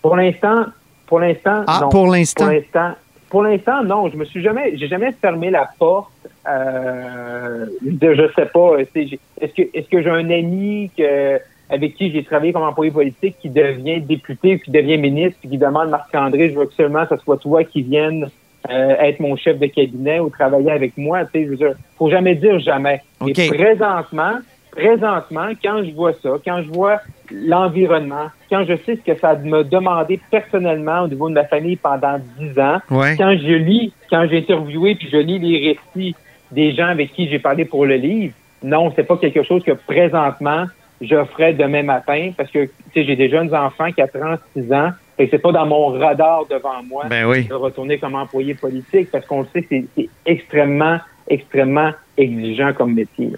Pour 0.00 0.16
l'instant, 0.16 0.66
pour 1.06 1.20
l'instant, 1.20 1.64
ah, 1.66 1.88
Pour 1.90 2.06
l'instant. 2.06 2.44
Pour 2.44 2.54
l'instant, 2.54 2.94
pour 3.32 3.42
l'instant, 3.42 3.82
non. 3.82 4.10
Je 4.10 4.16
me 4.18 4.26
suis 4.26 4.42
jamais, 4.42 4.76
j'ai 4.76 4.88
jamais 4.88 5.10
fermé 5.12 5.48
la 5.48 5.66
porte. 5.78 6.12
Euh, 6.46 7.64
de, 7.80 8.14
je 8.14 8.30
sais 8.36 8.44
pas. 8.44 8.76
Est-ce 8.78 9.54
que, 9.54 9.62
est-ce 9.72 9.88
que 9.88 10.02
j'ai 10.02 10.10
un 10.10 10.28
ami 10.28 10.90
que, 10.94 11.40
avec 11.70 11.94
qui 11.94 12.12
j'ai 12.12 12.24
travaillé 12.24 12.52
comme 12.52 12.62
employé 12.62 12.90
politique 12.90 13.36
qui 13.40 13.48
devient 13.48 14.02
député, 14.02 14.60
qui 14.60 14.70
devient 14.70 14.98
ministre, 14.98 15.38
puis 15.40 15.48
qui 15.48 15.56
demande 15.56 15.88
Marc-André, 15.88 16.50
je 16.50 16.58
veux 16.58 16.66
que 16.66 16.74
seulement 16.74 17.04
ce 17.08 17.16
soit 17.16 17.38
toi 17.38 17.64
qui 17.64 17.80
viennes 17.80 18.28
euh, 18.68 18.94
être 18.98 19.18
mon 19.20 19.34
chef 19.36 19.58
de 19.58 19.66
cabinet 19.66 20.20
ou 20.20 20.28
travailler 20.28 20.70
avec 20.70 20.98
moi. 20.98 21.24
Tu 21.24 21.30
sais, 21.32 21.44
je 21.46 21.50
veux 21.52 21.56
dire, 21.56 21.74
faut 21.96 22.10
jamais 22.10 22.34
dire 22.34 22.60
jamais. 22.60 23.00
Et 23.26 23.32
présentement, 23.32 24.40
présentement, 24.72 25.50
quand 25.62 25.84
je 25.84 25.92
vois 25.92 26.12
ça, 26.22 26.30
quand 26.44 26.62
je 26.62 26.70
vois 26.70 27.00
l'environnement, 27.30 28.30
quand 28.50 28.64
je 28.64 28.74
sais 28.84 28.96
ce 28.96 29.12
que 29.12 29.18
ça 29.18 29.36
m'a 29.36 29.62
demandé 29.62 30.18
personnellement 30.30 31.02
au 31.02 31.08
niveau 31.08 31.28
de 31.28 31.34
ma 31.34 31.44
famille 31.44 31.76
pendant 31.76 32.18
dix 32.38 32.58
ans, 32.58 32.78
quand 32.88 33.36
je 33.36 33.54
lis, 33.54 33.92
quand 34.10 34.26
j'ai 34.28 34.38
interviewé 34.38 34.94
puis 34.96 35.08
je 35.10 35.18
lis 35.18 35.38
les 35.38 35.78
récits 35.94 36.16
des 36.50 36.74
gens 36.74 36.88
avec 36.88 37.12
qui 37.12 37.28
j'ai 37.28 37.38
parlé 37.38 37.64
pour 37.64 37.86
le 37.86 37.96
livre, 37.96 38.34
non, 38.62 38.92
c'est 38.96 39.04
pas 39.04 39.16
quelque 39.16 39.42
chose 39.42 39.62
que 39.62 39.72
présentement 39.72 40.66
je 41.00 41.24
ferais 41.24 41.52
demain 41.52 41.82
matin 41.82 42.30
parce 42.36 42.50
que 42.50 42.68
j'ai 42.94 43.16
des 43.16 43.28
jeunes 43.28 43.54
enfants 43.54 43.90
qui 43.90 44.02
ont 44.02 44.08
36 44.12 44.72
ans 44.72 44.90
et 45.18 45.28
c'est 45.28 45.38
pas 45.38 45.52
dans 45.52 45.66
mon 45.66 45.88
radar 45.88 46.46
devant 46.46 46.82
moi 46.84 47.04
ben 47.08 47.26
oui. 47.26 47.44
de 47.44 47.54
retourner 47.54 47.98
comme 47.98 48.14
employé 48.14 48.54
politique 48.54 49.10
parce 49.10 49.26
qu'on 49.26 49.40
le 49.40 49.46
sait, 49.52 49.66
c'est 49.68 50.08
extrêmement, 50.24 50.98
extrêmement 51.28 51.90
exigeant 52.16 52.72
comme 52.72 52.94
métier. 52.94 53.32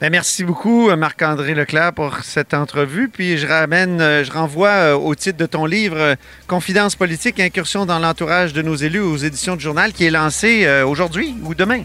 Ben, 0.00 0.10
merci 0.10 0.44
beaucoup, 0.44 0.94
Marc-André 0.94 1.54
Leclerc, 1.54 1.92
pour 1.92 2.18
cette 2.22 2.54
entrevue. 2.54 3.08
Puis 3.08 3.36
je 3.36 3.48
ramène, 3.48 4.00
euh, 4.00 4.22
je 4.22 4.30
renvoie 4.30 4.68
euh, 4.68 4.94
au 4.94 5.16
titre 5.16 5.36
de 5.36 5.46
ton 5.46 5.66
livre 5.66 5.98
euh, 5.98 6.14
Confidence 6.46 6.94
politique, 6.94 7.40
incursion 7.40 7.84
dans 7.84 7.98
l'entourage 7.98 8.52
de 8.52 8.62
nos 8.62 8.76
élus 8.76 9.00
aux 9.00 9.16
éditions 9.16 9.56
du 9.56 9.62
journal, 9.64 9.92
qui 9.92 10.06
est 10.06 10.10
lancé 10.10 10.68
aujourd'hui 10.86 11.34
ou 11.44 11.52
demain. 11.54 11.82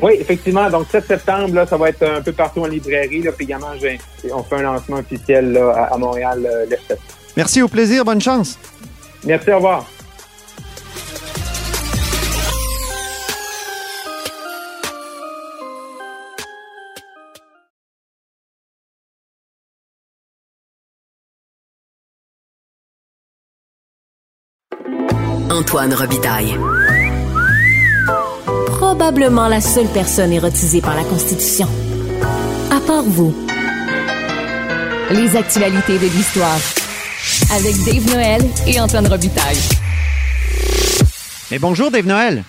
Oui, 0.00 0.12
effectivement. 0.18 0.70
Donc, 0.70 0.86
7 0.90 1.06
septembre, 1.06 1.54
là, 1.54 1.66
ça 1.66 1.76
va 1.76 1.90
être 1.90 2.02
un 2.02 2.22
peu 2.22 2.32
partout 2.32 2.62
en 2.62 2.66
librairie. 2.66 3.20
Là, 3.20 3.32
puis 3.32 3.44
également, 3.44 3.72
on 4.32 4.42
fait 4.42 4.56
un 4.56 4.62
lancement 4.62 4.96
officiel 4.96 5.52
là, 5.52 5.88
à, 5.92 5.98
Montréal 5.98 6.48
le 6.70 6.76
7. 6.88 6.98
Merci, 7.36 7.60
au 7.60 7.68
plaisir. 7.68 8.06
Bonne 8.06 8.22
chance. 8.22 8.58
Merci, 9.24 9.50
au 9.50 9.56
revoir. 9.56 9.86
Antoine 25.68 25.92
Robitaille. 25.92 26.58
Probablement 28.68 29.48
la 29.48 29.60
seule 29.60 29.88
personne 29.88 30.32
érotisée 30.32 30.80
par 30.80 30.96
la 30.96 31.04
Constitution. 31.04 31.66
À 32.70 32.80
part 32.80 33.02
vous. 33.02 33.36
Les 35.10 35.36
actualités 35.36 35.98
de 35.98 36.06
l'histoire. 36.06 36.56
Avec 37.54 37.74
Dave 37.84 38.14
Noël 38.14 38.40
et 38.66 38.80
Antoine 38.80 39.08
Robitaille. 39.08 39.58
Mais 41.50 41.58
bonjour 41.58 41.90
Dave 41.90 42.06
Noël. 42.06 42.44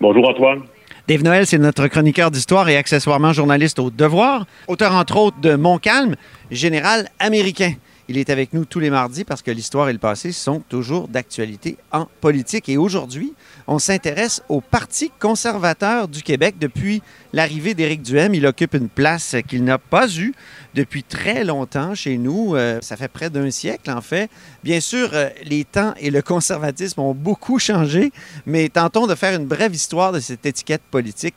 Bonjour 0.00 0.26
Antoine. 0.26 0.62
Dave 1.08 1.24
Noël, 1.24 1.46
c'est 1.46 1.58
notre 1.58 1.86
chroniqueur 1.88 2.30
d'histoire 2.30 2.66
et 2.70 2.78
accessoirement 2.78 3.34
journaliste 3.34 3.78
au 3.78 3.90
Devoir, 3.90 4.46
auteur 4.68 4.94
entre 4.94 5.18
autres 5.18 5.40
de 5.42 5.54
Montcalm, 5.56 6.14
général 6.50 7.10
américain. 7.18 7.74
Il 8.12 8.18
est 8.18 8.28
avec 8.28 8.52
nous 8.52 8.66
tous 8.66 8.78
les 8.78 8.90
mardis 8.90 9.24
parce 9.24 9.40
que 9.40 9.50
l'histoire 9.50 9.88
et 9.88 9.92
le 9.94 9.98
passé 9.98 10.32
sont 10.32 10.60
toujours 10.60 11.08
d'actualité 11.08 11.78
en 11.92 12.06
politique. 12.20 12.68
Et 12.68 12.76
aujourd'hui, 12.76 13.32
on 13.66 13.78
s'intéresse 13.78 14.42
au 14.50 14.60
Parti 14.60 15.10
conservateur 15.18 16.08
du 16.08 16.22
Québec. 16.22 16.56
Depuis 16.60 17.00
l'arrivée 17.32 17.72
d'Éric 17.72 18.02
Duhem, 18.02 18.34
il 18.34 18.44
occupe 18.44 18.74
une 18.74 18.90
place 18.90 19.36
qu'il 19.48 19.64
n'a 19.64 19.78
pas 19.78 20.14
eue 20.18 20.34
depuis 20.74 21.02
très 21.02 21.42
longtemps 21.42 21.94
chez 21.94 22.18
nous. 22.18 22.54
Euh, 22.54 22.80
ça 22.82 22.98
fait 22.98 23.08
près 23.08 23.30
d'un 23.30 23.50
siècle, 23.50 23.90
en 23.90 24.02
fait. 24.02 24.28
Bien 24.62 24.80
sûr, 24.80 25.08
euh, 25.14 25.30
les 25.44 25.64
temps 25.64 25.94
et 25.98 26.10
le 26.10 26.20
conservatisme 26.20 27.00
ont 27.00 27.14
beaucoup 27.14 27.58
changé, 27.58 28.12
mais 28.44 28.68
tentons 28.68 29.06
de 29.06 29.14
faire 29.14 29.40
une 29.40 29.46
brève 29.46 29.74
histoire 29.74 30.12
de 30.12 30.20
cette 30.20 30.44
étiquette 30.44 30.82
politique. 30.90 31.34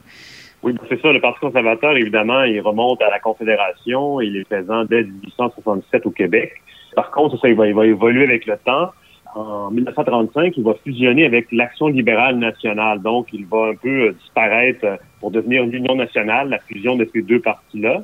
Oui, 0.65 0.73
c'est 0.89 0.99
ça. 0.99 1.11
Le 1.11 1.21
Parti 1.21 1.41
conservateur, 1.41 1.95
évidemment, 1.95 2.41
il 2.41 2.59
remonte 2.59 2.99
à 3.03 3.11
la 3.11 3.19
Confédération. 3.19 4.19
Il 4.19 4.35
est 4.35 4.45
présent 4.45 4.83
dès 4.83 5.03
1867 5.03 6.07
au 6.07 6.09
Québec. 6.09 6.53
Par 6.95 7.11
contre, 7.11 7.39
ça, 7.39 7.47
il 7.47 7.55
va, 7.55 7.85
évoluer 7.85 8.23
avec 8.23 8.47
le 8.47 8.57
temps. 8.57 8.89
En 9.35 9.69
1935, 9.69 10.57
il 10.57 10.63
va 10.63 10.73
fusionner 10.83 11.23
avec 11.23 11.51
l'Action 11.51 11.85
libérale 11.85 12.39
nationale. 12.39 12.99
Donc, 12.99 13.27
il 13.31 13.45
va 13.45 13.67
un 13.67 13.75
peu 13.75 14.07
euh, 14.07 14.11
disparaître 14.13 14.85
euh, 14.85 14.97
pour 15.19 15.29
devenir 15.29 15.65
l'Union 15.65 15.93
nationale, 15.93 16.49
la 16.49 16.57
fusion 16.57 16.95
de 16.95 17.07
ces 17.13 17.21
deux 17.21 17.41
partis-là. 17.41 18.01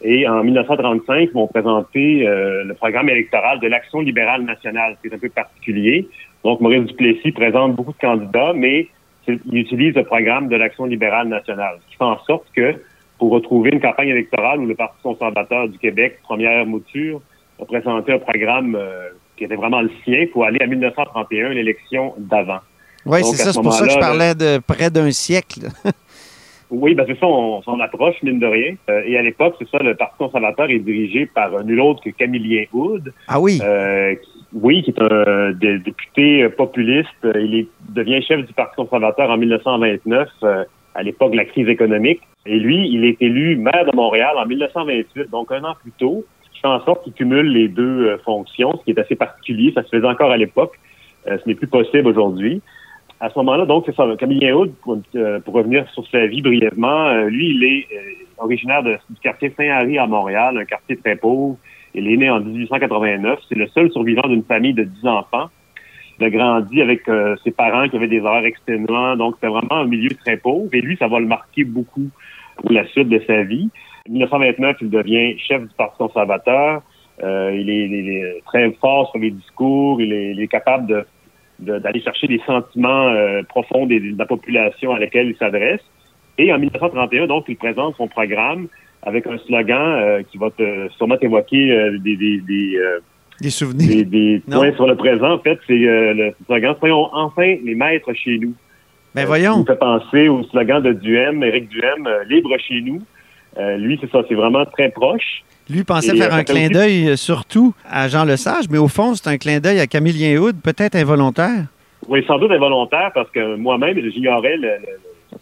Et 0.00 0.28
en 0.28 0.44
1935, 0.44 1.30
ils 1.30 1.32
vont 1.32 1.48
présenter 1.48 2.28
euh, 2.28 2.62
le 2.62 2.74
programme 2.74 3.08
électoral 3.08 3.58
de 3.58 3.66
l'Action 3.66 3.98
libérale 4.02 4.42
nationale, 4.42 4.96
qui 5.02 5.08
est 5.08 5.14
un 5.14 5.18
peu 5.18 5.30
particulier. 5.30 6.08
Donc, 6.44 6.60
Maurice 6.60 6.84
Duplessis 6.84 7.32
présente 7.32 7.74
beaucoup 7.74 7.92
de 7.92 7.98
candidats, 7.98 8.52
mais 8.54 8.86
il 9.28 9.58
utilise 9.58 9.94
le 9.94 10.04
programme 10.04 10.48
de 10.48 10.56
l'Action 10.56 10.84
libérale 10.84 11.28
nationale, 11.28 11.76
ce 11.84 11.90
qui 11.90 11.96
fait 11.96 12.04
en 12.04 12.18
sorte 12.24 12.46
que 12.54 12.74
pour 13.18 13.30
retrouver 13.30 13.70
une 13.70 13.80
campagne 13.80 14.08
électorale 14.08 14.60
où 14.60 14.66
le 14.66 14.74
Parti 14.74 14.96
conservateur 15.02 15.68
du 15.68 15.78
Québec, 15.78 16.18
première 16.22 16.64
mouture, 16.66 17.20
a 17.60 17.64
présenté 17.64 18.12
un 18.12 18.18
programme 18.18 18.76
euh, 18.76 19.08
qui 19.36 19.44
était 19.44 19.56
vraiment 19.56 19.80
le 19.80 19.90
sien. 20.04 20.26
Faut 20.32 20.44
aller 20.44 20.60
à 20.60 20.66
1931, 20.66 21.50
l'élection 21.50 22.14
d'avant. 22.18 22.60
Oui, 23.04 23.24
c'est 23.24 23.36
ça. 23.36 23.52
C'est 23.52 23.62
pour 23.62 23.72
ça 23.72 23.86
que 23.86 23.92
je 23.92 23.98
parlais 23.98 24.34
de 24.34 24.58
près 24.58 24.90
d'un 24.90 25.10
siècle. 25.10 25.68
oui, 26.70 26.94
ben 26.94 27.04
c'est 27.08 27.18
ça. 27.18 27.26
On 27.26 27.62
s'en 27.62 27.80
approche, 27.80 28.16
mine 28.22 28.38
de 28.38 28.46
rien. 28.46 28.74
Euh, 28.88 29.02
et 29.04 29.16
à 29.16 29.22
l'époque, 29.22 29.56
c'est 29.58 29.68
ça, 29.68 29.78
le 29.78 29.94
Parti 29.96 30.16
conservateur 30.18 30.70
est 30.70 30.78
dirigé 30.78 31.26
par 31.26 31.64
nul 31.64 31.80
autre 31.80 32.02
que 32.04 32.10
Camillien 32.10 32.64
Houd. 32.72 33.12
Ah 33.26 33.40
oui. 33.40 33.60
Euh, 33.62 34.14
oui, 34.52 34.82
qui 34.82 34.90
est 34.90 35.02
un 35.02 35.52
député 35.52 36.48
populiste. 36.48 37.08
Il 37.22 37.66
devient 37.90 38.22
chef 38.22 38.46
du 38.46 38.52
Parti 38.52 38.76
conservateur 38.76 39.30
en 39.30 39.36
1929, 39.36 40.28
à 40.94 41.02
l'époque 41.02 41.32
de 41.32 41.36
la 41.36 41.44
crise 41.44 41.68
économique. 41.68 42.20
Et 42.46 42.58
lui, 42.58 42.88
il 42.88 43.04
est 43.04 43.20
élu 43.20 43.56
maire 43.56 43.84
de 43.84 43.94
Montréal 43.94 44.34
en 44.36 44.46
1928, 44.46 45.30
donc 45.30 45.52
un 45.52 45.64
an 45.64 45.74
plus 45.82 45.92
tôt 45.92 46.24
fait 46.60 46.68
en 46.68 46.84
sorte 46.84 47.04
qu'il 47.04 47.12
cumule 47.12 47.50
les 47.50 47.68
deux 47.68 48.06
euh, 48.06 48.18
fonctions, 48.24 48.76
ce 48.78 48.84
qui 48.84 48.90
est 48.90 48.98
assez 48.98 49.16
particulier. 49.16 49.72
Ça 49.74 49.82
se 49.82 49.88
faisait 49.88 50.06
encore 50.06 50.30
à 50.30 50.36
l'époque. 50.36 50.78
Euh, 51.26 51.38
ce 51.42 51.48
n'est 51.48 51.54
plus 51.54 51.66
possible 51.66 52.08
aujourd'hui. 52.08 52.62
À 53.20 53.30
ce 53.30 53.38
moment-là, 53.40 53.66
donc, 53.66 53.84
c'est 53.86 53.94
ça. 53.96 54.06
Camille 54.18 54.52
Houd, 54.52 54.72
euh, 55.16 55.40
pour, 55.40 55.54
revenir 55.54 55.88
sur 55.90 56.06
sa 56.08 56.26
vie 56.26 56.40
brièvement, 56.40 57.24
lui, 57.24 57.50
il 57.50 57.64
est 57.64 57.88
originaire 58.38 58.84
du 58.84 58.96
quartier 59.20 59.52
Saint-Henri 59.56 59.98
à 59.98 60.06
Montréal, 60.06 60.56
un 60.56 60.64
quartier 60.64 60.96
très 60.96 61.16
pauvre. 61.16 61.56
Il 61.98 62.12
est 62.12 62.16
né 62.16 62.30
en 62.30 62.40
1889. 62.40 63.40
C'est 63.48 63.56
le 63.56 63.66
seul 63.68 63.90
survivant 63.92 64.28
d'une 64.28 64.44
famille 64.44 64.74
de 64.74 64.84
10 64.84 65.06
enfants. 65.06 65.48
Il 66.18 66.24
a 66.24 66.30
grandi 66.30 66.82
avec 66.82 67.02
ses 67.44 67.52
parents 67.52 67.88
qui 67.88 67.96
avaient 67.96 68.08
des 68.08 68.20
horaires 68.20 68.44
exténuants. 68.44 69.16
Donc, 69.16 69.36
c'était 69.36 69.48
vraiment 69.48 69.82
un 69.82 69.86
milieu 69.86 70.10
très 70.10 70.36
pauvre. 70.36 70.68
Et 70.72 70.80
lui, 70.80 70.96
ça 70.96 71.06
va 71.06 71.20
le 71.20 71.26
marquer 71.26 71.64
beaucoup 71.64 72.08
pour 72.56 72.72
la 72.72 72.86
suite 72.88 73.08
de 73.08 73.22
sa 73.26 73.42
vie. 73.42 73.70
1929, 74.08 74.78
il 74.80 74.90
devient 74.90 75.38
chef 75.38 75.62
du 75.62 75.74
Parti 75.76 75.98
conservateur. 75.98 76.82
Euh, 77.22 77.52
il, 77.54 77.70
est, 77.70 78.42
très 78.46 78.70
fort 78.72 79.10
sur 79.10 79.20
les 79.20 79.30
discours. 79.30 80.00
Il 80.00 80.12
est, 80.12 80.48
capable 80.48 81.04
d'aller 81.58 82.00
chercher 82.00 82.26
des 82.26 82.40
sentiments 82.46 83.08
euh, 83.08 83.42
profonds 83.42 83.86
de 83.86 84.16
la 84.16 84.26
population 84.26 84.92
à 84.92 84.98
laquelle 84.98 85.28
il 85.28 85.36
s'adresse. 85.36 85.82
Et 86.38 86.52
en 86.52 86.58
1931, 86.58 87.26
donc, 87.26 87.44
il 87.48 87.56
présente 87.56 87.96
son 87.96 88.06
programme 88.06 88.68
avec 89.02 89.26
un 89.26 89.38
slogan 89.46 90.00
euh, 90.02 90.22
qui 90.30 90.38
va 90.38 90.50
te, 90.50 90.88
sûrement 90.96 91.16
t'évoquer 91.16 91.98
des, 92.00 92.16
des, 92.16 92.42
des, 93.40 93.50
souvenirs. 93.50 94.06
Des, 94.06 94.42
points 94.50 94.72
sur 94.74 94.86
le 94.86 94.96
présent. 94.96 95.32
En 95.32 95.38
fait, 95.38 95.58
c'est 95.66 95.74
le 95.74 96.32
slogan 96.46 96.74
Soyons 96.78 97.08
enfin 97.12 97.56
les 97.64 97.74
maîtres 97.74 98.12
chez 98.14 98.38
nous. 98.38 98.54
Ben 99.14 99.24
voyons. 99.24 99.54
Ça 99.54 99.58
me 99.60 99.64
fait 99.64 99.78
penser 99.78 100.28
au 100.28 100.42
slogan 100.44 100.82
de 100.82 100.92
Duhem, 100.92 101.42
Éric 101.42 101.68
Duhem, 101.68 102.08
libre 102.28 102.56
chez 102.58 102.80
nous. 102.82 103.00
Euh, 103.58 103.76
lui, 103.76 103.98
c'est 104.00 104.10
ça, 104.10 104.22
c'est 104.28 104.34
vraiment 104.34 104.64
très 104.66 104.90
proche. 104.90 105.42
Lui 105.68 105.84
pensait 105.84 106.16
faire 106.16 106.32
euh, 106.32 106.38
un 106.38 106.44
clin 106.44 106.68
d'œil 106.68 107.10
euh, 107.10 107.16
surtout 107.16 107.74
à 107.88 108.08
Jean 108.08 108.24
Lesage, 108.24 108.66
mais 108.70 108.78
au 108.78 108.88
fond, 108.88 109.14
c'est 109.14 109.28
un 109.28 109.36
clin 109.36 109.60
d'œil 109.60 109.80
à 109.80 109.86
Camille 109.86 110.38
Houd, 110.38 110.56
peut-être 110.62 110.94
involontaire. 110.94 111.64
Oui, 112.06 112.24
sans 112.26 112.38
doute 112.38 112.52
involontaire, 112.52 113.10
parce 113.12 113.30
que 113.30 113.56
moi-même, 113.56 113.98
j'ignorais 114.10 114.56
le, 114.56 114.70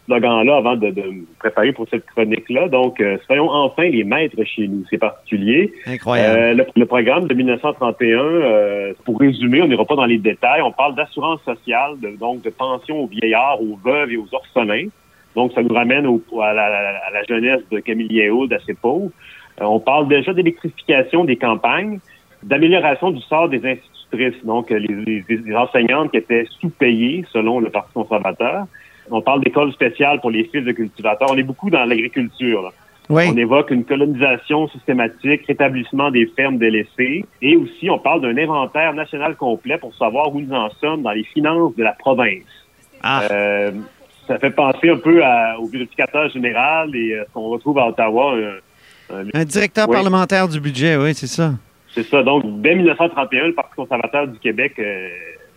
slogan-là 0.07 0.57
avant 0.57 0.77
de, 0.77 0.89
me 0.89 1.25
préparer 1.39 1.73
pour 1.73 1.89
cette 1.89 2.07
chronique-là. 2.07 2.69
Donc, 2.69 3.03
soyons 3.27 3.51
enfin 3.51 3.85
les 3.85 4.05
maîtres 4.05 4.43
chez 4.45 4.69
nous. 4.69 4.85
C'est 4.91 4.99
particulier. 4.99 5.73
Incroyable. 5.87 6.67
le, 6.75 6.87
programme 6.87 7.29
de 7.29 7.35
1931, 7.35 8.95
pour 9.05 9.21
résumer, 9.21 9.63
on 9.63 9.69
n'ira 9.69 9.85
pas 9.85 9.97
dans 9.97 10.07
les 10.07 10.19
détails. 10.19 10.63
On 10.63 10.73
parle 10.73 10.95
d'assurance 10.95 11.41
sociale, 11.45 11.95
donc 12.19 12.43
de 12.43 12.51
pension 12.51 13.01
aux 13.01 13.07
vieillards, 13.07 13.61
aux 13.61 13.77
veuves 13.77 14.13
et 14.13 14.17
aux 14.17 14.29
orphelins. 14.33 14.89
Donc, 15.37 15.53
ça 15.53 15.63
nous 15.63 15.75
ramène 15.75 16.07
à, 16.41 16.55
la, 16.55 17.23
jeunesse 17.29 17.61
de 17.71 17.79
Camille 17.81 18.11
Yéhoud, 18.11 18.53
assez 18.53 18.75
pauvre. 18.75 19.11
Euh, 19.61 19.65
on 19.65 19.79
parle 19.79 20.09
déjà 20.09 20.33
d'électrification 20.33 21.25
des 21.25 21.37
campagnes, 21.37 22.01
d'amélioration 22.43 23.11
du 23.11 23.21
sort 23.21 23.49
des 23.51 23.59
institutrices, 23.59 24.45
donc 24.45 24.73
euh, 24.73 24.79
les, 24.79 25.55
enseignantes 25.55 26.11
qui 26.11 26.17
étaient 26.17 26.47
sous-payées 26.61 27.25
selon 27.33 27.61
le 27.61 27.69
Parti 27.71 27.93
conservateur. 27.93 28.67
On 29.11 29.21
parle 29.21 29.43
d'écoles 29.43 29.73
spéciales 29.73 30.21
pour 30.21 30.31
les 30.31 30.45
fils 30.45 30.65
de 30.65 30.73
cultivateurs. 30.73 31.29
On 31.31 31.37
est 31.37 31.43
beaucoup 31.43 31.71
dans 31.71 31.85
l'agriculture. 31.85 32.73
On 33.09 33.37
évoque 33.37 33.71
une 33.71 33.85
colonisation 33.85 34.69
systématique, 34.69 35.47
rétablissement 35.47 36.11
des 36.11 36.27
fermes 36.27 36.59
délaissées, 36.59 37.25
et 37.41 37.57
aussi 37.57 37.89
on 37.89 37.99
parle 37.99 38.21
d'un 38.21 38.37
inventaire 38.37 38.95
national 38.95 39.37
complet 39.37 39.79
pour 39.79 39.95
savoir 39.95 40.35
où 40.35 40.41
nous 40.41 40.53
en 40.53 40.71
sommes 40.81 41.03
dans 41.03 41.13
les 41.13 41.23
finances 41.23 41.77
de 41.77 41.85
la 41.85 41.93
province. 41.93 42.43
Ah. 43.03 43.23
Euh, 43.31 43.71
ça 44.27 44.39
fait 44.39 44.51
penser 44.51 44.91
un 44.91 44.97
peu 44.97 45.23
au 45.61 45.67
vérificateur 45.67 46.29
général 46.31 46.97
et 46.97 47.13
euh, 47.13 47.25
ce 47.29 47.33
qu'on 47.33 47.49
retrouve 47.49 47.79
à 47.79 47.87
Ottawa. 47.87 48.35
un, 49.13 49.45
directeur 49.45 49.87
parlementaire 49.89 50.49
du 50.49 50.59
budget, 50.59 50.97
oui, 50.97 51.15
c'est 51.15 51.29
ça. 51.29 51.53
C'est 51.97 52.03
ça. 52.03 52.23
Donc, 52.23 52.43
dès 52.61 52.75
1931, 52.75 53.47
le 53.47 53.55
Parti 53.55 53.75
conservateur 53.77 54.27
du 54.27 54.39
Québec 54.39 54.75
euh, 54.79 55.09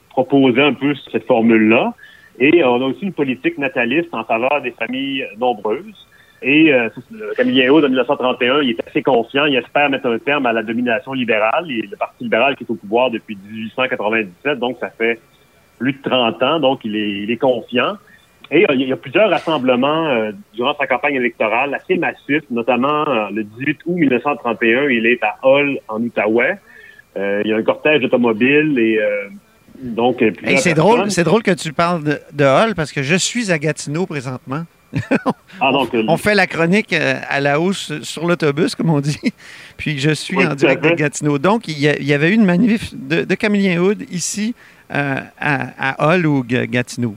proposait 0.09 0.63
un 0.63 0.73
peu 0.73 0.93
cette 1.11 1.25
formule-là. 1.25 1.93
Et 2.39 2.63
on 2.63 2.75
a 2.81 2.85
aussi 2.85 3.05
une 3.05 3.13
politique 3.13 3.57
nataliste 3.57 4.09
en 4.13 4.23
faveur 4.23 4.61
des 4.61 4.71
familles 4.71 5.27
nombreuses. 5.37 6.07
Et 6.41 6.73
euh, 6.73 6.89
Camille 7.35 7.69
Hood, 7.69 7.83
en 7.83 7.89
1931, 7.89 8.61
il 8.61 8.69
est 8.71 8.87
assez 8.87 9.03
confiant. 9.03 9.45
Il 9.45 9.55
espère 9.57 9.89
mettre 9.89 10.07
un 10.07 10.19
terme 10.19 10.45
à 10.45 10.53
la 10.53 10.63
domination 10.63 11.13
libérale. 11.13 11.69
Et 11.69 11.81
le 11.81 11.97
Parti 11.97 12.23
libéral 12.23 12.55
qui 12.55 12.63
est 12.63 12.71
au 12.71 12.75
pouvoir 12.75 13.11
depuis 13.11 13.37
1897, 13.51 14.57
donc 14.57 14.77
ça 14.79 14.89
fait 14.89 15.19
plus 15.77 15.93
de 15.93 16.01
30 16.01 16.43
ans. 16.43 16.59
Donc, 16.59 16.79
il 16.85 16.95
est, 16.95 17.09
il 17.23 17.31
est 17.31 17.37
confiant. 17.37 17.95
Et 18.51 18.63
euh, 18.63 18.73
il 18.73 18.87
y 18.87 18.91
a 18.91 18.97
plusieurs 18.97 19.29
rassemblements 19.29 20.07
euh, 20.07 20.31
durant 20.53 20.75
sa 20.75 20.87
campagne 20.87 21.15
électorale 21.15 21.73
assez 21.73 21.97
massifs, 21.97 22.43
notamment 22.49 23.07
euh, 23.07 23.29
le 23.31 23.43
18 23.43 23.79
août 23.85 23.95
1931, 23.95 24.89
il 24.89 25.05
est 25.05 25.23
à 25.23 25.37
Hull, 25.43 25.79
en 25.87 26.01
Outaouais. 26.01 26.57
il 27.15 27.47
y 27.47 27.53
a 27.53 27.57
un 27.57 27.63
cortège 27.63 28.01
d'automobiles 28.01 28.79
et 28.79 28.99
donc 29.81 30.23
c'est 30.57 30.73
drôle, 30.73 31.09
c'est 31.11 31.23
drôle 31.23 31.43
que 31.43 31.51
tu 31.51 31.73
parles 31.73 32.03
de, 32.03 32.19
de 32.33 32.43
Hull 32.43 32.75
parce 32.75 32.91
que 32.91 33.03
je 33.03 33.15
suis 33.15 33.51
à 33.51 33.57
Gatineau 33.57 34.05
présentement. 34.05 34.63
ah, 35.61 35.71
donc, 35.71 35.89
on 36.07 36.17
fait 36.17 36.33
la 36.33 36.47
chronique 36.47 36.93
à 36.93 37.39
la 37.39 37.59
hausse 37.59 38.01
sur 38.01 38.25
l'autobus, 38.25 38.73
comme 38.73 38.89
on 38.89 38.99
dit. 38.99 39.19
Puis 39.77 39.99
je 39.99 40.09
suis 40.09 40.45
en 40.45 40.55
direct 40.55 40.83
de 40.83 40.89
Gatineau. 40.89 41.37
Donc, 41.37 41.67
il 41.67 41.77
y, 41.79 42.13
avait 42.13 42.33
une 42.33 42.43
manif 42.43 42.93
de, 42.95 43.23
de 43.23 43.35
Camillien 43.35 43.79
Hood 43.79 44.05
ici 44.11 44.55
à, 44.89 45.25
à 45.39 46.15
Hull 46.15 46.25
ou 46.25 46.43
Gatineau 46.43 47.15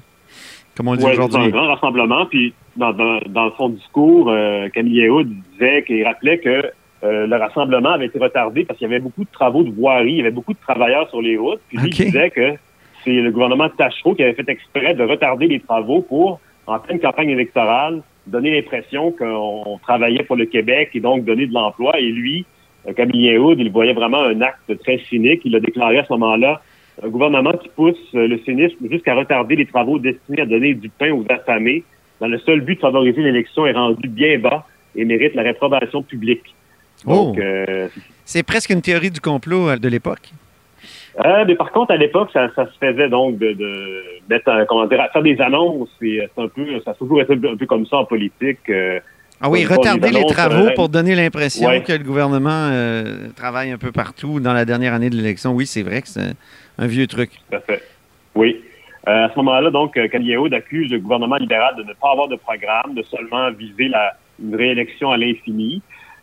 comme 0.77 0.89
on 0.89 0.97
dit 0.97 1.05
aujourd'hui. 1.05 1.41
un 1.41 1.49
grand 1.49 1.69
rassemblement. 1.69 2.27
Puis, 2.27 2.55
dans, 2.77 2.93
dans, 2.93 3.57
son 3.57 3.71
discours, 3.71 4.31
euh, 4.31 4.69
Camille 4.71 5.09
Houd 5.09 5.29
disait 5.53 5.85
qu'il 5.87 6.05
rappelait 6.05 6.39
que 6.39 6.71
euh, 7.05 7.27
le 7.27 7.37
rassemblement 7.37 7.91
avait 7.91 8.07
été 8.07 8.19
retardé 8.19 8.65
parce 8.65 8.79
qu'il 8.79 8.89
y 8.89 8.91
avait 8.91 9.01
beaucoup 9.01 9.25
de 9.25 9.31
travaux 9.31 9.63
de 9.65 9.71
voirie, 9.71 10.13
il 10.13 10.17
y 10.19 10.21
avait 10.21 10.31
beaucoup 10.31 10.53
de 10.53 10.59
travailleurs 10.59 11.09
sur 11.11 11.21
les 11.21 11.37
routes. 11.37 11.61
Puis, 11.69 11.79
il 11.83 11.91
disait 11.91 12.31
que 12.31 12.55
c'est 13.05 13.13
le 13.13 13.31
gouvernement 13.31 13.67
de 13.67 13.73
Tachereau 13.73 14.15
qui 14.15 14.23
avait 14.23 14.35
fait 14.35 14.49
exprès 14.49 14.95
de 14.95 15.03
retarder 15.03 15.49
les 15.49 15.61
travaux 15.61 16.03
pour, 16.03 16.41
en 16.67 16.79
pleine 16.79 17.01
campagne 17.01 17.31
électorale, 17.31 18.03
donner 18.27 18.55
l'impression 18.55 19.11
qu'on 19.11 19.81
travaillait 19.83 20.23
pour 20.23 20.37
le 20.37 20.47
Québec 20.47 20.91
et 20.95 21.01
donc 21.01 21.25
donner 21.25 21.47
de 21.47 21.53
l'emploi. 21.53 21.99
Et 21.99 22.11
lui, 22.11 22.45
euh, 22.87 22.93
Camille 22.93 23.37
Houd, 23.37 23.59
il 23.59 23.71
voyait 23.73 23.95
vraiment 23.95 24.23
un 24.23 24.41
acte 24.41 24.79
très 24.85 24.99
cynique. 25.09 25.43
Il 25.45 25.57
a 25.57 25.61
déclaré 25.61 25.99
à 25.99 26.05
ce 26.05 26.13
moment-là 26.13 26.63
un 27.03 27.09
gouvernement 27.09 27.53
qui 27.53 27.69
pousse 27.71 27.97
euh, 28.15 28.29
le 28.29 28.39
cynisme 28.39 28.89
jusqu'à 28.89 29.15
retarder 29.15 29.57
les 29.57 29.67
travaux 29.67 29.99
destinés 29.99 30.43
à 30.43 30.47
donner 30.47 30.75
du 30.75 30.89
pain 30.89 31.11
aux 31.13 31.25
affamés 31.29 31.83
dans 32.21 32.29
le 32.29 32.39
seul 32.39 32.61
but 32.61 32.77
de 32.77 32.81
favoriser 32.81 33.21
l'élection 33.23 33.67
est 33.67 33.73
rendu 33.73 34.09
bien 34.09 34.39
bas 34.39 34.65
et 34.95 35.05
mérite 35.05 35.35
la 35.35 35.43
réprobation 35.43 36.03
publique. 36.03 36.55
Oh. 37.07 37.35
Euh, 37.39 37.89
c'est 38.25 38.43
presque 38.43 38.71
une 38.71 38.83
théorie 38.83 39.11
du 39.11 39.21
complot 39.21 39.71
euh, 39.71 39.77
de 39.77 39.89
l'époque. 39.89 40.31
mais 41.47 41.55
par 41.55 41.73
contre, 41.73 41.93
à 41.93 41.97
l'époque, 41.97 42.31
ça, 42.33 42.49
se 42.55 42.79
faisait 42.81 43.09
donc 43.09 43.39
de, 43.39 43.57
mettre, 44.29 44.67
comment 44.69 44.87
dire, 44.87 45.05
faire 45.13 45.23
des 45.23 45.41
annonces. 45.41 45.89
C'est 46.01 46.29
un 46.37 46.49
peu, 46.49 46.81
ça 46.85 46.93
a 46.93 46.95
toujours 46.95 47.21
été 47.21 47.33
un 47.33 47.57
peu 47.57 47.67
comme 47.67 47.87
ça 47.87 47.99
en 47.99 48.05
politique. 48.05 48.71
Ah 49.45 49.51
oui, 49.51 49.65
retarder 49.65 50.11
les 50.11 50.25
travaux 50.27 50.71
pour 50.77 50.89
donner 50.89 51.17
l'impression 51.17 51.69
que 51.81 51.93
le 51.93 52.05
gouvernement 52.05 52.71
travaille 53.35 53.73
un 53.73 53.79
peu 53.79 53.91
partout 53.91 54.41
dans 54.41 54.53
la 54.53 54.65
dernière 54.65 54.95
année 54.95 55.11
de 55.11 55.17
l'élection. 55.17 55.53
Oui, 55.53 55.67
c'est 55.67 55.83
vrai 55.83 56.03
que 56.03 56.09
c'est 56.09 56.35
un 56.79 56.87
vieux 56.87 57.07
truc. 57.07 57.31
Tout 57.51 57.57
à 57.57 57.61
fait. 57.61 57.83
Oui. 58.35 58.63
Euh, 59.09 59.27
à 59.27 59.31
ce 59.31 59.37
moment-là, 59.37 59.71
donc, 59.71 59.95
Kanye 59.95 60.37
accuse 60.53 60.91
le 60.91 60.99
gouvernement 61.01 61.37
libéral 61.37 61.75
de 61.77 61.83
ne 61.83 61.93
pas 61.95 62.13
avoir 62.13 62.29
de 62.29 62.37
programme, 62.37 62.95
de 62.95 63.03
seulement 63.03 63.51
viser 63.51 63.89
la, 63.89 64.15
une 64.43 64.55
réélection 64.55 65.11
à 65.11 65.17
l'infini. 65.17 65.83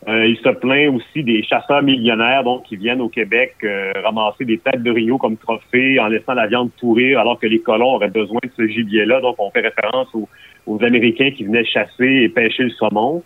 Euh, 0.10 0.26
il 0.26 0.38
se 0.38 0.50
plaint 0.50 0.96
aussi 0.96 1.24
des 1.24 1.44
chasseurs 1.44 1.84
millionnaires 1.84 2.44
donc 2.44 2.64
qui 2.64 2.78
viennent 2.78 3.02
au 3.02 3.10
Québec 3.10 3.54
euh, 3.64 3.92
ramasser 4.04 4.44
des 4.44 4.58
têtes 4.58 4.82
de 4.82 4.90
Rio 4.90 5.20
comme 5.20 5.38
trophée 5.38 6.00
en 6.00 6.08
laissant 6.08 6.34
la 6.34 6.48
viande 6.48 6.72
pourrir 6.80 7.20
alors 7.20 7.40
que 7.40 7.46
les 7.46 7.60
colons 7.60 7.94
auraient 7.94 8.10
besoin 8.10 8.40
de 8.44 8.50
ce 8.58 8.68
gibier-là. 8.68 9.22
Donc, 9.22 9.36
on 9.38 9.52
fait 9.52 9.60
référence 9.60 10.08
aux, 10.16 10.28
aux, 10.66 10.84
Américains 10.84 11.30
qui 11.30 11.44
venaient 11.44 11.66
chasser 11.66 12.24
et 12.24 12.30
pêcher 12.30 12.64
le 12.64 12.72
saumon. 12.72 13.24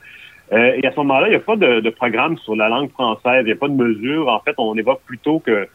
et 0.52 0.86
à 0.86 0.92
ce 0.92 0.98
moment-là, 0.98 1.28
il 1.28 1.32
n'y 1.32 1.38
a 1.38 1.40
pas 1.40 1.56
de, 1.56 1.80
de, 1.80 1.90
programme 1.90 2.38
sur 2.40 2.56
la 2.56 2.68
langue 2.68 2.92
française, 2.92 3.44
il 3.44 3.46
n'y 3.46 3.52
a 3.54 3.56
pas 3.56 3.70
de 3.70 3.76
mesure. 3.76 4.28
En 4.28 4.40
fait, 4.40 4.56
on 4.58 4.76
évoque 4.76 5.02
plutôt 5.06 5.40
que 5.40 5.68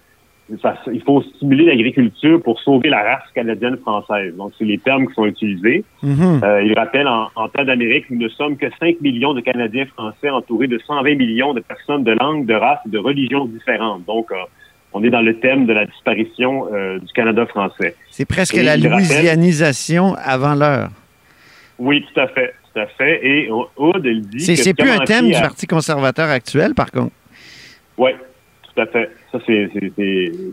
il 0.50 1.02
faut 1.02 1.22
stimuler 1.22 1.66
l'agriculture 1.66 2.42
pour 2.42 2.58
sauver 2.60 2.88
la 2.88 3.02
race 3.02 3.30
canadienne-française. 3.34 4.34
Donc, 4.36 4.52
c'est 4.58 4.64
les 4.64 4.78
termes 4.78 5.06
qui 5.06 5.14
sont 5.14 5.26
utilisés. 5.26 5.84
Mm-hmm. 6.02 6.44
Euh, 6.44 6.62
il 6.62 6.78
rappelle, 6.78 7.06
en, 7.06 7.28
en 7.34 7.48
temps 7.48 7.64
d'Amérique, 7.64 8.06
nous 8.10 8.18
ne 8.18 8.28
sommes 8.28 8.56
que 8.56 8.66
5 8.80 9.00
millions 9.00 9.34
de 9.34 9.40
Canadiens 9.40 9.86
français 9.86 10.30
entourés 10.30 10.66
de 10.66 10.78
120 10.78 11.16
millions 11.16 11.52
de 11.52 11.60
personnes 11.60 12.04
de 12.04 12.12
langue, 12.12 12.46
de 12.46 12.54
race 12.54 12.78
et 12.86 12.90
de 12.90 12.98
religions 12.98 13.44
différentes. 13.44 14.04
Donc, 14.06 14.30
euh, 14.32 14.36
on 14.92 15.04
est 15.04 15.10
dans 15.10 15.20
le 15.20 15.38
thème 15.38 15.66
de 15.66 15.72
la 15.74 15.84
disparition 15.84 16.68
euh, 16.72 16.98
du 16.98 17.12
Canada 17.12 17.44
français. 17.46 17.94
C'est 18.10 18.26
presque 18.26 18.56
la 18.56 18.76
louisianisation 18.76 20.14
avant 20.14 20.54
l'heure. 20.54 20.88
Oui, 21.78 22.04
tout 22.12 22.20
à 22.20 22.28
fait. 22.28 22.54
Tout 22.72 22.80
à 22.80 22.86
fait. 22.86 23.20
Et 23.26 23.50
Aude, 23.50 24.06
elle 24.06 24.22
dit... 24.22 24.56
C'est 24.56 24.74
plus 24.74 24.90
un 24.90 25.04
thème 25.04 25.26
du 25.26 25.32
Parti 25.32 25.66
conservateur 25.66 26.30
actuel, 26.30 26.74
par 26.74 26.90
contre. 26.90 27.12
Oui, 27.98 28.10
tout 28.62 28.80
à 28.80 28.86
fait. 28.86 29.10
Ça, 29.30 29.38
c'est, 29.46 29.70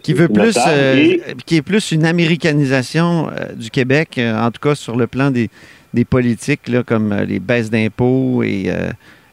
qui 0.04 0.14
veut 0.14 0.28
plus, 0.28 0.58
euh, 0.68 1.16
qui 1.46 1.56
est 1.56 1.62
plus 1.62 1.94
une 1.94 2.06
américanisation 2.06 3.30
euh, 3.30 3.54
du 3.54 3.70
Québec, 3.70 4.18
euh, 4.18 4.38
en 4.38 4.52
tout 4.52 4.60
cas 4.60 4.76
sur 4.76 4.98
le 4.98 5.08
plan 5.08 5.32
des, 5.32 5.50
des 5.94 6.04
politiques, 6.04 6.68
là, 6.68 6.84
comme 6.84 7.14
les 7.14 7.40
baisses 7.40 7.70
d'impôts 7.70 8.44
et 8.44 8.70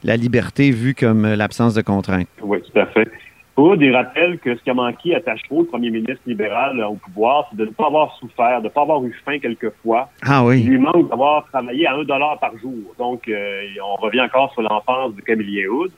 la 0.04 0.16
liberté 0.16 0.70
vue 0.70 0.94
comme 0.94 1.26
l'absence 1.26 1.74
de 1.74 1.82
contraintes. 1.82 2.28
Oui, 2.40 2.58
tout 2.62 2.78
à 2.78 2.86
fait. 2.86 3.08
Hood, 3.56 3.82
il 3.82 3.94
rappelle 3.94 4.38
que 4.38 4.56
ce 4.56 4.62
qui 4.62 4.70
a 4.70 4.74
manqué 4.74 5.14
à 5.14 5.20
Tachereau, 5.20 5.60
le 5.62 5.66
premier 5.66 5.90
ministre 5.90 6.22
libéral 6.26 6.80
au 6.84 6.94
pouvoir, 6.94 7.48
c'est 7.50 7.58
de 7.58 7.66
ne 7.66 7.70
pas 7.70 7.86
avoir 7.86 8.16
souffert, 8.16 8.60
de 8.60 8.64
ne 8.64 8.70
pas 8.70 8.82
avoir 8.82 9.04
eu 9.04 9.14
faim 9.24 9.38
quelquefois. 9.40 10.08
Ah 10.22 10.44
oui. 10.44 10.62
Il 10.62 10.70
lui 10.70 10.78
manque 10.78 11.10
d'avoir 11.10 11.44
travaillé 11.52 11.86
à 11.86 11.94
un 11.94 12.04
dollar 12.04 12.38
par 12.38 12.56
jour. 12.58 12.72
Donc, 12.98 13.28
on 13.28 14.00
revient 14.00 14.22
encore 14.22 14.52
sur 14.52 14.62
l'enfance 14.62 15.14
de 15.16 15.20
Camille 15.20 15.66
Hood. 15.66 15.90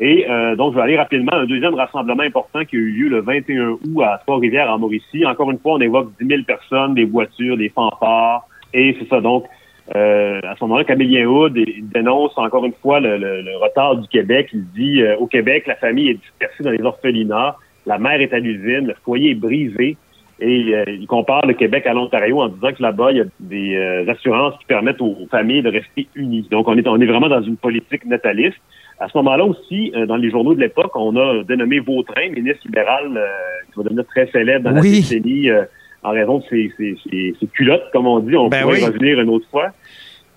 Et 0.00 0.26
euh, 0.30 0.56
donc, 0.56 0.72
je 0.72 0.78
vais 0.78 0.82
aller 0.82 0.96
rapidement 0.96 1.34
un 1.34 1.44
deuxième 1.44 1.74
rassemblement 1.74 2.22
important 2.22 2.64
qui 2.64 2.76
a 2.76 2.78
eu 2.78 2.90
lieu 2.90 3.08
le 3.08 3.20
21 3.20 3.76
août 3.86 4.02
à 4.02 4.18
Trois-Rivières, 4.26 4.70
en 4.70 4.78
Mauricie. 4.78 5.26
Encore 5.26 5.50
une 5.50 5.58
fois, 5.58 5.74
on 5.74 5.80
évoque 5.80 6.10
10 6.18 6.26
000 6.26 6.42
personnes, 6.46 6.94
des 6.94 7.04
voitures, 7.04 7.58
des 7.58 7.68
fanfares. 7.68 8.46
Et 8.72 8.96
c'est 8.98 9.08
ça, 9.08 9.20
donc, 9.20 9.44
euh, 9.94 10.40
à 10.42 10.56
ce 10.56 10.64
moment-là, 10.64 10.84
Camélien 10.84 11.26
Hood 11.26 11.58
dénonce 11.92 12.32
encore 12.38 12.64
une 12.64 12.72
fois 12.80 13.00
le, 13.00 13.58
retard 13.62 13.96
du 13.96 14.08
Québec. 14.08 14.48
Il 14.54 14.64
dit, 14.74 15.02
euh, 15.02 15.16
au 15.18 15.26
Québec, 15.26 15.66
la 15.66 15.74
famille 15.74 16.08
est 16.08 16.14
dispersée 16.14 16.62
dans 16.62 16.70
les 16.70 16.82
orphelinats, 16.82 17.56
la 17.84 17.98
mère 17.98 18.22
est 18.22 18.32
à 18.32 18.38
l'usine, 18.38 18.86
le 18.86 18.94
foyer 19.04 19.32
est 19.32 19.34
brisé. 19.34 19.98
Et 20.42 20.72
il 20.88 21.06
compare 21.06 21.44
le 21.44 21.52
Québec 21.52 21.86
à 21.86 21.92
l'Ontario 21.92 22.40
en 22.40 22.48
disant 22.48 22.72
que 22.72 22.82
là-bas, 22.82 23.12
il 23.12 23.18
y 23.18 23.20
a 23.20 23.24
des 23.40 24.08
assurances 24.08 24.56
qui 24.58 24.64
permettent 24.64 25.02
aux 25.02 25.28
familles 25.30 25.60
de 25.60 25.68
rester 25.68 26.08
unies. 26.14 26.48
Donc, 26.50 26.66
on 26.66 26.78
est, 26.78 26.88
on 26.88 26.98
est 26.98 27.04
vraiment 27.04 27.28
dans 27.28 27.42
une 27.42 27.58
politique 27.58 28.06
nataliste. 28.06 28.56
À 29.00 29.08
ce 29.08 29.16
moment-là 29.16 29.46
aussi, 29.46 29.92
euh, 29.96 30.04
dans 30.04 30.16
les 30.16 30.30
journaux 30.30 30.54
de 30.54 30.60
l'époque, 30.60 30.94
on 30.94 31.16
a 31.16 31.42
dénommé 31.44 31.80
Vautrin, 31.80 32.28
ministre 32.28 32.60
libéral, 32.66 33.16
euh, 33.16 33.26
qui 33.66 33.78
va 33.78 33.84
devenir 33.84 34.04
très 34.06 34.26
célèbre 34.30 34.66
dans 34.66 34.76
la 34.76 34.82
décennie 34.82 35.48
euh, 35.48 35.64
en 36.02 36.10
raison 36.10 36.38
de 36.38 36.44
ses, 36.50 37.46
culottes, 37.54 37.88
comme 37.92 38.06
on 38.06 38.20
dit. 38.20 38.36
On 38.36 38.48
ben 38.48 38.60
pourrait 38.60 38.84
revenir 38.84 39.18
une 39.20 39.30
autre 39.30 39.48
fois. 39.50 39.70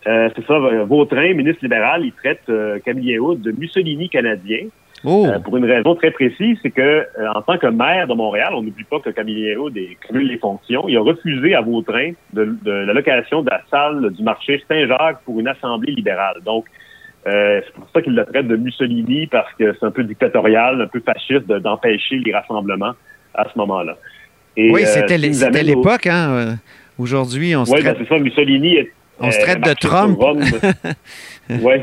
c'est 0.06 0.46
ça, 0.48 0.60
Vautrin, 0.86 1.34
ministre 1.34 1.60
libéral, 1.62 2.06
il 2.06 2.14
traite 2.14 2.50
Camille 2.86 3.20
Hood 3.20 3.42
de 3.42 3.52
Mussolini 3.52 4.10
canadien. 4.10 4.68
Oh. 5.06 5.28
pour 5.44 5.58
une 5.58 5.66
raison 5.66 5.96
très 5.96 6.12
précise, 6.12 6.58
c'est 6.62 6.72
que 6.72 7.06
en 7.36 7.42
tant 7.42 7.58
que 7.58 7.68
maire 7.68 8.08
de 8.08 8.14
Montréal, 8.14 8.54
on 8.54 8.64
n'oublie 8.64 8.86
pas 8.86 9.02
que 9.02 9.10
Camille 9.10 9.54
Hood 9.54 9.78
cumule 10.00 10.28
les 10.28 10.38
fonctions. 10.38 10.88
Il 10.88 10.96
a 10.96 11.02
refusé 11.02 11.56
à 11.56 11.62
Vautrin 11.62 12.12
de, 12.32 12.56
de 12.64 12.72
la 12.72 12.94
location 12.94 13.42
de 13.42 13.50
la 13.50 13.62
salle 13.70 14.12
du 14.12 14.24
marché 14.24 14.64
Saint-Jacques 14.70 15.20
pour 15.26 15.42
une 15.42 15.50
assemblée 15.50 15.92
libérale. 15.92 16.38
Donc, 16.46 16.66
euh, 17.26 17.62
c'est 17.66 17.74
pour 17.74 17.90
ça 17.94 18.02
qu'il 18.02 18.16
le 18.16 18.26
traite 18.26 18.48
de 18.48 18.56
Mussolini, 18.56 19.28
parce 19.28 19.52
que 19.54 19.74
c'est 19.80 19.86
un 19.86 19.92
peu 19.92 20.04
dictatorial, 20.04 20.82
un 20.82 20.88
peu 20.88 21.00
fasciste 21.00 21.48
d'empêcher 21.48 22.18
les 22.18 22.34
rassemblements 22.34 22.94
à 23.34 23.46
ce 23.52 23.58
moment-là. 23.60 23.98
oui, 24.58 24.84
euh, 24.84 24.86
c'était 24.86 25.18
l'époque. 25.18 26.08
Hein? 26.08 26.32
Euh, 26.32 26.54
aujourd'hui, 27.00 27.56
on 27.56 27.66
se 27.66 27.72
oui, 27.72 27.80
traite... 27.82 27.98
c'est 28.00 28.08
ça, 28.08 28.20
Mussolini... 28.20 28.80
On 29.20 29.32
se 29.32 29.40
traite 29.40 29.62
de 29.62 29.74
Trump. 29.74 30.20
oui. 31.50 31.76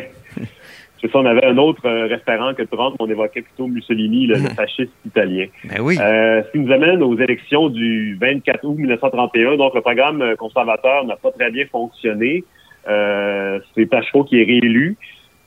C'est 1.00 1.10
ça, 1.10 1.20
on 1.20 1.24
avait 1.24 1.46
un 1.46 1.56
autre 1.56 1.88
référent 1.88 2.52
que 2.54 2.64
Trump, 2.64 2.96
on 2.98 3.08
évoquait 3.08 3.42
plutôt 3.42 3.68
Mussolini, 3.68 4.26
le, 4.26 4.34
fasciste 4.56 4.92
italien. 5.06 5.46
Ben 5.64 5.80
oui. 5.80 5.94
ce 5.96 6.50
qui 6.50 6.58
nous 6.58 6.72
amène 6.72 7.02
aux 7.02 7.16
élections 7.16 7.70
du 7.70 8.18
24 8.20 8.64
août 8.64 8.74
1931. 8.76 9.56
Donc, 9.56 9.74
le 9.74 9.80
programme 9.80 10.34
conservateur 10.36 11.04
n'a 11.06 11.16
pas 11.16 11.30
très 11.30 11.50
bien 11.50 11.64
fonctionné. 11.70 12.44
c'est 12.84 13.88
Tachereau 13.88 14.24
qui 14.24 14.42
est 14.42 14.44
réélu. 14.44 14.98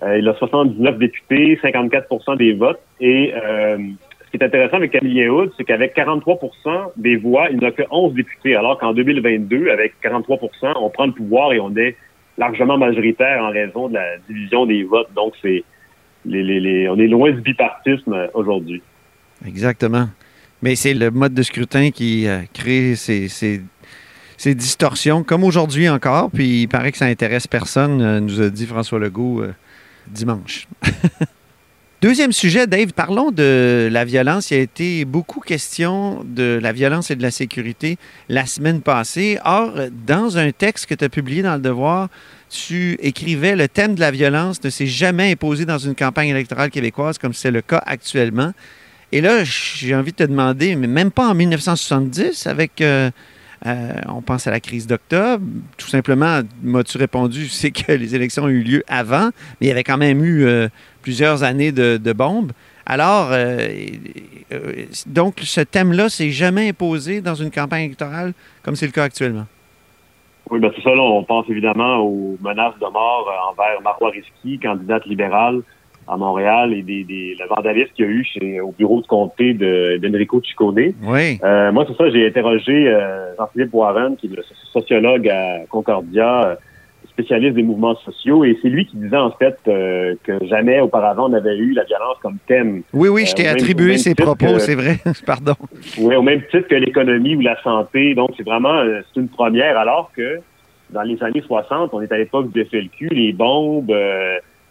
Euh, 0.03 0.19
il 0.19 0.27
a 0.27 0.33
79 0.35 0.97
députés, 0.97 1.59
54% 1.63 2.37
des 2.37 2.53
votes. 2.53 2.79
Et 2.99 3.33
euh, 3.33 3.77
ce 4.25 4.31
qui 4.31 4.37
est 4.37 4.45
intéressant 4.45 4.77
avec 4.77 4.91
Camille 4.91 5.27
Hood, 5.29 5.51
c'est 5.57 5.63
qu'avec 5.63 5.95
43% 5.95 6.91
des 6.97 7.15
voix, 7.17 7.49
il 7.49 7.57
n'a 7.57 7.71
que 7.71 7.83
11 7.89 8.13
députés, 8.13 8.55
alors 8.55 8.77
qu'en 8.79 8.93
2022, 8.93 9.69
avec 9.69 9.93
43% 10.03 10.73
on 10.75 10.89
prend 10.89 11.05
le 11.05 11.13
pouvoir 11.13 11.53
et 11.53 11.59
on 11.59 11.75
est 11.75 11.95
largement 12.37 12.77
majoritaire 12.77 13.43
en 13.43 13.51
raison 13.51 13.89
de 13.89 13.93
la 13.93 14.17
division 14.27 14.65
des 14.65 14.83
votes. 14.83 15.13
Donc, 15.15 15.33
c'est 15.41 15.63
on 16.25 16.31
est 16.31 17.07
loin 17.07 17.31
du 17.31 17.41
bipartisme 17.41 18.29
aujourd'hui. 18.33 18.81
Exactement. 19.45 20.07
Mais 20.61 20.75
c'est 20.75 20.93
le 20.93 21.11
mode 21.11 21.33
de 21.33 21.43
scrutin 21.43 21.91
qui 21.91 22.27
euh, 22.27 22.39
crée 22.53 22.95
ces, 22.95 23.27
ces, 23.27 23.61
distorsions, 24.55 25.23
comme 25.23 25.43
aujourd'hui 25.43 25.89
encore. 25.89 26.31
Puis 26.31 26.61
il 26.61 26.67
paraît 26.67 26.93
que 26.93 26.97
ça 26.97 27.05
intéresse 27.05 27.45
personne, 27.45 28.19
nous 28.19 28.41
a 28.41 28.49
dit 28.49 28.65
François 28.65 28.99
Legault 28.99 29.43
dimanche. 30.07 30.67
Deuxième 32.03 32.33
sujet, 32.33 32.67
Dave, 32.67 32.91
parlons 32.91 33.31
de 33.31 33.87
la 33.89 34.03
violence. 34.03 34.51
Il 34.51 34.57
y 34.57 34.59
a 34.59 34.63
été 34.63 35.05
beaucoup 35.05 35.39
question 35.39 36.25
de 36.25 36.59
la 36.61 36.73
violence 36.73 37.09
et 37.11 37.15
de 37.15 37.21
la 37.21 37.31
sécurité 37.31 37.97
la 38.27 38.45
semaine 38.45 38.81
passée. 38.81 39.39
Or, 39.45 39.73
dans 40.05 40.37
un 40.37 40.51
texte 40.51 40.87
que 40.87 40.95
tu 40.95 41.05
as 41.05 41.09
publié 41.09 41.43
dans 41.43 41.55
Le 41.55 41.61
Devoir, 41.61 42.09
tu 42.49 42.97
écrivais 43.01 43.55
le 43.55 43.69
thème 43.69 43.95
de 43.95 44.01
la 44.01 44.11
violence 44.11 44.61
ne 44.65 44.69
s'est 44.69 44.85
jamais 44.85 45.31
imposé 45.31 45.63
dans 45.63 45.77
une 45.77 45.95
campagne 45.95 46.27
électorale 46.27 46.71
québécoise 46.71 47.17
comme 47.17 47.33
c'est 47.33 47.51
le 47.51 47.61
cas 47.61 47.81
actuellement. 47.85 48.51
Et 49.13 49.21
là, 49.21 49.45
j'ai 49.45 49.95
envie 49.95 50.11
de 50.11 50.17
te 50.17 50.23
demander, 50.23 50.75
mais 50.75 50.87
même 50.87 51.11
pas 51.11 51.29
en 51.29 51.35
1970, 51.35 52.47
avec, 52.47 52.81
euh, 52.81 53.11
euh, 53.65 53.93
on 54.09 54.21
pense 54.21 54.47
à 54.47 54.51
la 54.51 54.59
crise 54.59 54.87
d'octobre, 54.87 55.45
tout 55.77 55.87
simplement, 55.87 56.41
m'as-tu 56.61 56.97
répondu, 56.97 57.47
c'est 57.49 57.71
que 57.71 57.91
les 57.91 58.15
élections 58.15 58.43
ont 58.43 58.49
eu 58.49 58.63
lieu 58.63 58.83
avant, 58.87 59.29
mais 59.59 59.67
il 59.67 59.67
y 59.67 59.71
avait 59.71 59.83
quand 59.83 59.97
même 59.97 60.23
eu 60.23 60.45
euh, 60.45 60.67
plusieurs 61.01 61.43
années 61.43 61.71
de, 61.71 62.13
bombes. 62.13 62.51
Alors, 62.85 63.31
donc, 65.07 65.39
ce 65.41 65.61
thème-là 65.61 66.09
s'est 66.09 66.31
jamais 66.31 66.67
imposé 66.69 67.21
dans 67.21 67.33
une 67.33 67.49
campagne 67.49 67.85
électorale 67.85 68.33
comme 68.61 68.75
c'est 68.75 68.85
le 68.85 68.91
cas 68.91 69.03
actuellement? 69.03 69.45
Oui, 70.49 70.59
ben 70.59 70.69
c'est 70.75 70.81
ça. 70.81 70.89
On 70.89 71.23
pense 71.23 71.49
évidemment 71.49 71.99
aux 71.99 72.37
menaces 72.41 72.77
de 72.79 72.91
mort 72.91 73.31
envers 73.49 73.81
Marois 73.81 74.09
Risky, 74.09 74.59
candidate 74.59 75.05
libérale, 75.05 75.61
à 76.07 76.17
Montréal 76.17 76.73
et 76.73 76.81
des, 76.81 77.03
des, 77.03 77.35
le 77.39 77.47
vandalisme 77.47 77.91
qu'il 77.95 78.05
y 78.05 78.07
a 78.07 78.11
eu 78.11 78.23
chez, 78.23 78.59
au 78.61 78.71
bureau 78.71 79.01
de 79.01 79.07
comté 79.07 79.53
d'Enrico 79.53 80.41
Ciccone. 80.41 80.93
Oui. 81.03 81.39
Euh, 81.43 81.71
moi, 81.71 81.85
c'est 81.87 81.95
ça, 81.95 82.09
j'ai 82.09 82.27
interrogé 82.27 82.87
euh, 82.87 83.35
Jean-Philippe 83.37 83.73
Warren, 83.73 84.15
qui 84.17 84.27
est 84.27 84.35
le 84.35 84.43
sociologue 84.71 85.27
à 85.29 85.65
Concordia, 85.69 86.43
euh, 86.45 86.55
spécialiste 87.09 87.55
des 87.55 87.63
mouvements 87.63 87.95
sociaux, 87.95 88.43
et 88.43 88.57
c'est 88.61 88.69
lui 88.69 88.85
qui 88.85 88.97
disait 88.97 89.17
en 89.17 89.31
fait 89.31 89.57
euh, 89.67 90.15
que 90.23 90.33
jamais 90.47 90.79
auparavant 90.79 91.27
on 91.27 91.29
n'avait 91.29 91.55
eu 91.57 91.73
la 91.73 91.83
violence 91.83 92.17
comme 92.21 92.37
thème. 92.47 92.81
Oui, 92.91 93.09
oui, 93.09 93.25
je 93.27 93.35
t'ai 93.35 93.47
attribué 93.47 93.97
ses 93.97 94.15
propos, 94.15 94.57
c'est 94.57 94.75
vrai. 94.75 94.97
Pardon. 95.25 95.53
Oui, 95.99 96.15
au 96.15 96.23
même 96.23 96.41
titre 96.49 96.67
que 96.67 96.75
l'économie 96.75 97.35
ou 97.35 97.41
la 97.41 97.61
santé. 97.61 98.15
Donc, 98.15 98.31
c'est 98.35 98.45
vraiment 98.45 98.83
c'est 99.13 99.19
une 99.19 99.29
première, 99.29 99.77
alors 99.77 100.11
que 100.15 100.39
dans 100.89 101.03
les 101.03 101.21
années 101.23 101.43
60, 101.45 101.91
on 101.93 102.01
est 102.01 102.11
à 102.11 102.17
l'époque 102.17 102.51
du 102.51 102.65
FLQ, 102.65 103.09
les 103.09 103.31
bombes 103.31 103.93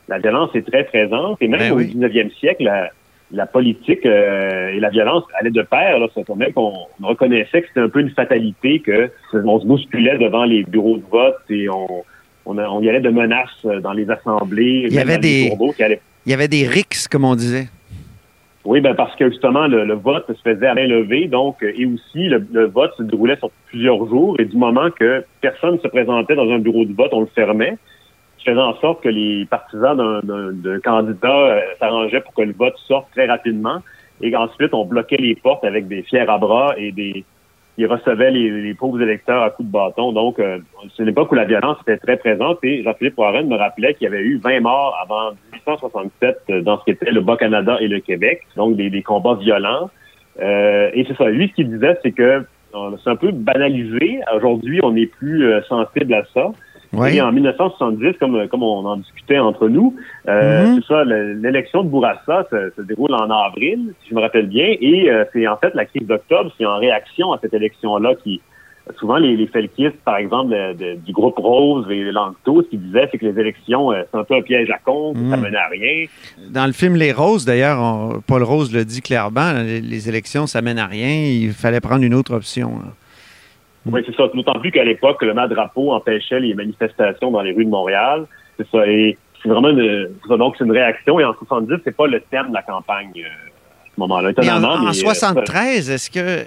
la 0.08 0.18
violence 0.18 0.50
est 0.54 0.66
très 0.66 0.84
présente. 0.84 1.38
Et 1.40 1.48
même 1.48 1.60
ben 1.60 1.72
au 1.72 1.80
19e 1.80 2.32
siècle, 2.38 2.70
la, 3.30 3.46
politique 3.46 4.04
euh, 4.04 4.68
et 4.68 4.80
la 4.80 4.90
violence 4.90 5.24
allaient 5.38 5.50
de 5.50 5.62
pair. 5.62 5.98
Là, 5.98 6.06
qu'on 6.16 6.72
on 7.02 7.06
reconnaissait 7.06 7.62
que 7.62 7.68
c'était 7.68 7.80
un 7.80 7.88
peu 7.88 8.00
une 8.00 8.10
fatalité, 8.10 8.80
que 8.80 9.10
on 9.32 9.60
se 9.60 9.66
bousculait 9.66 10.18
devant 10.18 10.44
les 10.44 10.64
bureaux 10.64 10.98
de 10.98 11.04
vote 11.10 11.38
et 11.50 11.68
on, 11.68 12.04
on, 12.44 12.82
y 12.82 12.88
allait 12.88 13.00
de 13.00 13.10
menaces 13.10 13.66
dans 13.82 13.92
les 13.92 14.08
assemblées. 14.10 14.86
Il 14.88 14.94
y 14.94 14.98
avait 14.98 15.18
des, 15.18 15.52
il 16.26 16.30
y 16.30 16.34
avait 16.34 16.48
des 16.48 16.66
rixes, 16.66 17.08
comme 17.08 17.24
on 17.24 17.34
disait. 17.34 17.68
Oui, 18.64 18.80
ben 18.80 18.94
parce 18.94 19.16
que 19.16 19.28
justement, 19.28 19.66
le, 19.66 19.92
vote 19.94 20.24
se 20.28 20.40
faisait 20.40 20.68
à 20.68 20.74
main 20.74 20.86
levée, 20.86 21.26
donc, 21.26 21.56
et 21.62 21.84
aussi 21.84 22.28
le, 22.28 22.46
le, 22.52 22.66
vote 22.66 22.92
se 22.96 23.02
déroulait 23.02 23.36
sur 23.36 23.50
plusieurs 23.66 24.06
jours, 24.06 24.36
et 24.38 24.44
du 24.44 24.56
moment 24.56 24.88
que 24.90 25.24
personne 25.40 25.74
ne 25.74 25.78
se 25.78 25.88
présentait 25.88 26.36
dans 26.36 26.48
un 26.48 26.60
bureau 26.60 26.84
de 26.84 26.92
vote, 26.94 27.10
on 27.12 27.22
le 27.22 27.28
fermait 27.34 27.76
faisant 28.44 28.70
en 28.70 28.76
sorte 28.80 29.02
que 29.02 29.08
les 29.08 29.46
partisans 29.46 29.96
d'un 30.22 30.80
candidat 30.80 31.28
euh, 31.28 31.60
s'arrangeaient 31.78 32.20
pour 32.20 32.34
que 32.34 32.42
le 32.42 32.52
vote 32.52 32.76
sorte 32.86 33.10
très 33.12 33.26
rapidement. 33.26 33.80
Et 34.20 34.34
ensuite, 34.36 34.72
on 34.74 34.84
bloquait 34.84 35.16
les 35.16 35.34
portes 35.34 35.64
avec 35.64 35.88
des 35.88 36.02
fiers 36.02 36.28
à 36.28 36.38
bras 36.38 36.74
et 36.76 36.92
des 36.92 37.24
ils 37.78 37.86
recevaient 37.86 38.30
les, 38.30 38.74
pauvres 38.74 39.00
électeurs 39.00 39.42
à 39.42 39.50
coups 39.50 39.66
de 39.66 39.72
bâton. 39.72 40.12
Donc, 40.12 40.38
euh, 40.38 40.58
c'est 40.94 41.02
une 41.02 41.08
époque 41.08 41.32
où 41.32 41.34
la 41.34 41.44
violence 41.44 41.78
était 41.82 41.96
très 41.96 42.16
présente. 42.18 42.58
Et 42.62 42.82
Jean-Philippe 42.82 43.16
Warren 43.16 43.48
me 43.48 43.56
rappelait 43.56 43.94
qu'il 43.94 44.04
y 44.04 44.06
avait 44.08 44.22
eu 44.22 44.38
20 44.38 44.60
morts 44.60 44.96
avant 45.02 45.30
1867 45.52 46.42
euh, 46.50 46.60
dans 46.60 46.78
ce 46.78 46.84
qui 46.84 46.90
était 46.90 47.10
le 47.10 47.22
Bas-Canada 47.22 47.78
et 47.80 47.88
le 47.88 48.00
Québec. 48.00 48.42
Donc, 48.56 48.76
des, 48.76 49.02
combats 49.02 49.34
violents. 49.34 49.90
Euh, 50.40 50.90
et 50.92 51.04
c'est 51.08 51.16
ça. 51.16 51.28
Lui, 51.28 51.48
ce 51.48 51.54
qu'il 51.54 51.70
disait, 51.70 51.98
c'est 52.02 52.12
que 52.12 52.44
c'est 53.02 53.10
un 53.10 53.16
peu 53.16 53.32
banalisé. 53.32 54.20
Aujourd'hui, 54.34 54.80
on 54.82 54.92
n'est 54.92 55.06
plus 55.06 55.44
sensible 55.68 56.14
à 56.14 56.24
ça. 56.32 56.52
Et 56.92 57.20
en 57.22 57.32
1970, 57.32 58.18
comme, 58.18 58.48
comme 58.48 58.62
on 58.62 58.84
en 58.84 58.96
discutait 58.98 59.38
entre 59.38 59.68
nous, 59.68 59.96
euh, 60.28 60.76
c'est 60.76 60.86
ça, 60.86 61.04
l'élection 61.04 61.84
de 61.84 61.88
Bourassa 61.88 62.46
se, 62.50 62.82
déroule 62.82 63.14
en 63.14 63.30
avril, 63.30 63.94
si 64.02 64.10
je 64.10 64.14
me 64.14 64.20
rappelle 64.20 64.46
bien, 64.46 64.74
et 64.78 65.10
euh, 65.10 65.24
c'est 65.32 65.46
en 65.48 65.56
fait 65.56 65.74
la 65.74 65.86
crise 65.86 66.06
d'octobre, 66.06 66.52
c'est 66.58 66.66
en 66.66 66.76
réaction 66.76 67.32
à 67.32 67.38
cette 67.40 67.54
élection-là 67.54 68.14
qui, 68.22 68.42
souvent 68.98 69.16
les, 69.16 69.36
les 69.36 69.46
felkistes, 69.46 70.02
par 70.04 70.16
exemple, 70.16 70.54
du 70.76 71.12
groupe 71.12 71.38
Rose 71.38 71.86
et 71.90 72.12
Langto, 72.12 72.62
ce 72.62 72.68
qu'ils 72.68 72.82
disaient, 72.82 73.08
c'est 73.10 73.16
que 73.16 73.24
les 73.24 73.40
élections, 73.40 73.90
euh, 73.90 74.02
c'est 74.10 74.18
un 74.18 74.24
peu 74.24 74.34
un 74.34 74.42
piège 74.42 74.68
à 74.70 74.78
compte, 74.78 75.16
ça 75.16 75.36
mm. 75.38 75.40
menait 75.40 75.56
à 75.56 75.68
rien. 75.68 76.06
Dans 76.50 76.66
le 76.66 76.72
film 76.72 76.96
Les 76.96 77.12
Roses, 77.12 77.46
d'ailleurs, 77.46 78.20
Paul 78.26 78.42
Rose 78.42 78.70
le 78.70 78.84
dit 78.84 79.00
clairement, 79.00 79.52
les, 79.62 79.80
les, 79.80 80.08
élections, 80.10 80.46
ça 80.46 80.60
mène 80.60 80.78
à 80.78 80.88
rien, 80.88 81.24
il 81.24 81.52
fallait 81.52 81.80
prendre 81.80 82.04
une 82.04 82.14
autre 82.14 82.34
option. 82.34 82.82
Oui, 83.86 84.02
c'est 84.06 84.14
ça. 84.14 84.28
D'autant 84.32 84.58
plus 84.60 84.70
qu'à 84.70 84.84
l'époque, 84.84 85.22
le 85.22 85.34
drapeau 85.48 85.92
empêchait 85.92 86.40
les 86.40 86.54
manifestations 86.54 87.30
dans 87.30 87.42
les 87.42 87.52
rues 87.52 87.64
de 87.64 87.70
Montréal. 87.70 88.26
C'est 88.56 88.68
ça. 88.70 88.86
Et 88.86 89.18
c'est 89.42 89.48
vraiment 89.48 89.70
une, 89.70 90.10
donc 90.28 90.54
c'est 90.56 90.64
une 90.64 90.72
réaction. 90.72 91.18
Et 91.18 91.24
en 91.24 91.34
70, 91.34 91.80
c'est 91.84 91.96
pas 91.96 92.06
le 92.06 92.20
terme 92.20 92.50
de 92.50 92.54
la 92.54 92.62
campagne 92.62 93.10
euh, 93.16 93.28
à 93.28 93.94
ce 93.94 94.00
moment-là. 94.00 94.30
Étonnamment. 94.30 94.74
en, 94.74 94.88
en 94.88 94.92
73, 94.92 95.90
euh, 95.90 95.94
est-ce 95.94 96.10
que 96.10 96.44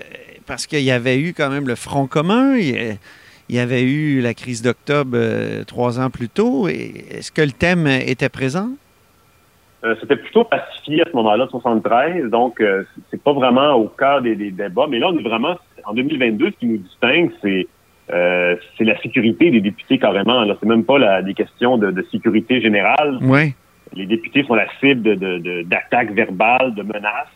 parce 0.47 0.67
qu'il 0.67 0.81
y 0.81 0.91
avait 0.91 1.17
eu 1.17 1.33
quand 1.33 1.49
même 1.49 1.67
le 1.67 1.75
Front 1.75 2.07
commun, 2.07 2.55
il 2.55 2.97
y 3.49 3.59
avait 3.59 3.81
eu 3.81 4.21
la 4.21 4.33
crise 4.33 4.61
d'octobre 4.61 5.13
euh, 5.15 5.63
trois 5.65 5.99
ans 5.99 6.09
plus 6.09 6.29
tôt. 6.29 6.67
Est-ce 6.67 7.31
que 7.31 7.41
le 7.41 7.51
thème 7.51 7.87
était 7.87 8.29
présent? 8.29 8.69
C'était 9.99 10.15
plutôt 10.15 10.43
pacifié 10.43 11.01
à 11.01 11.05
ce 11.05 11.15
moment-là, 11.15 11.47
73. 11.51 12.31
Donc, 12.31 12.59
c'est 13.11 13.21
pas 13.21 13.33
vraiment 13.33 13.73
au 13.73 13.87
cœur 13.87 14.23
des, 14.23 14.35
des, 14.35 14.49
débats. 14.49 14.87
Mais 14.89 14.97
là, 14.97 15.09
on 15.09 15.17
est 15.19 15.21
vraiment 15.21 15.57
en 15.85 15.93
2022, 15.93 16.51
ce 16.51 16.57
qui 16.57 16.65
nous 16.67 16.77
distingue, 16.77 17.31
c'est 17.41 17.67
euh, 18.13 18.55
c'est 18.77 18.83
la 18.83 18.99
sécurité 19.01 19.49
des 19.49 19.61
députés 19.61 19.97
carrément. 19.97 20.43
Là, 20.43 20.55
c'est 20.59 20.69
même 20.69 20.83
pas 20.83 20.99
la, 20.99 21.23
des 21.23 21.33
questions 21.33 21.77
de, 21.77 21.89
de 21.89 22.05
sécurité 22.11 22.61
générale. 22.61 23.17
Oui. 23.21 23.53
Les 23.93 24.05
députés 24.05 24.43
sont 24.43 24.53
la 24.53 24.67
cible 24.79 25.17
de, 25.17 25.63
d'attaques 25.63 26.11
verbales, 26.11 26.75
de 26.75 26.83
menaces. 26.83 27.33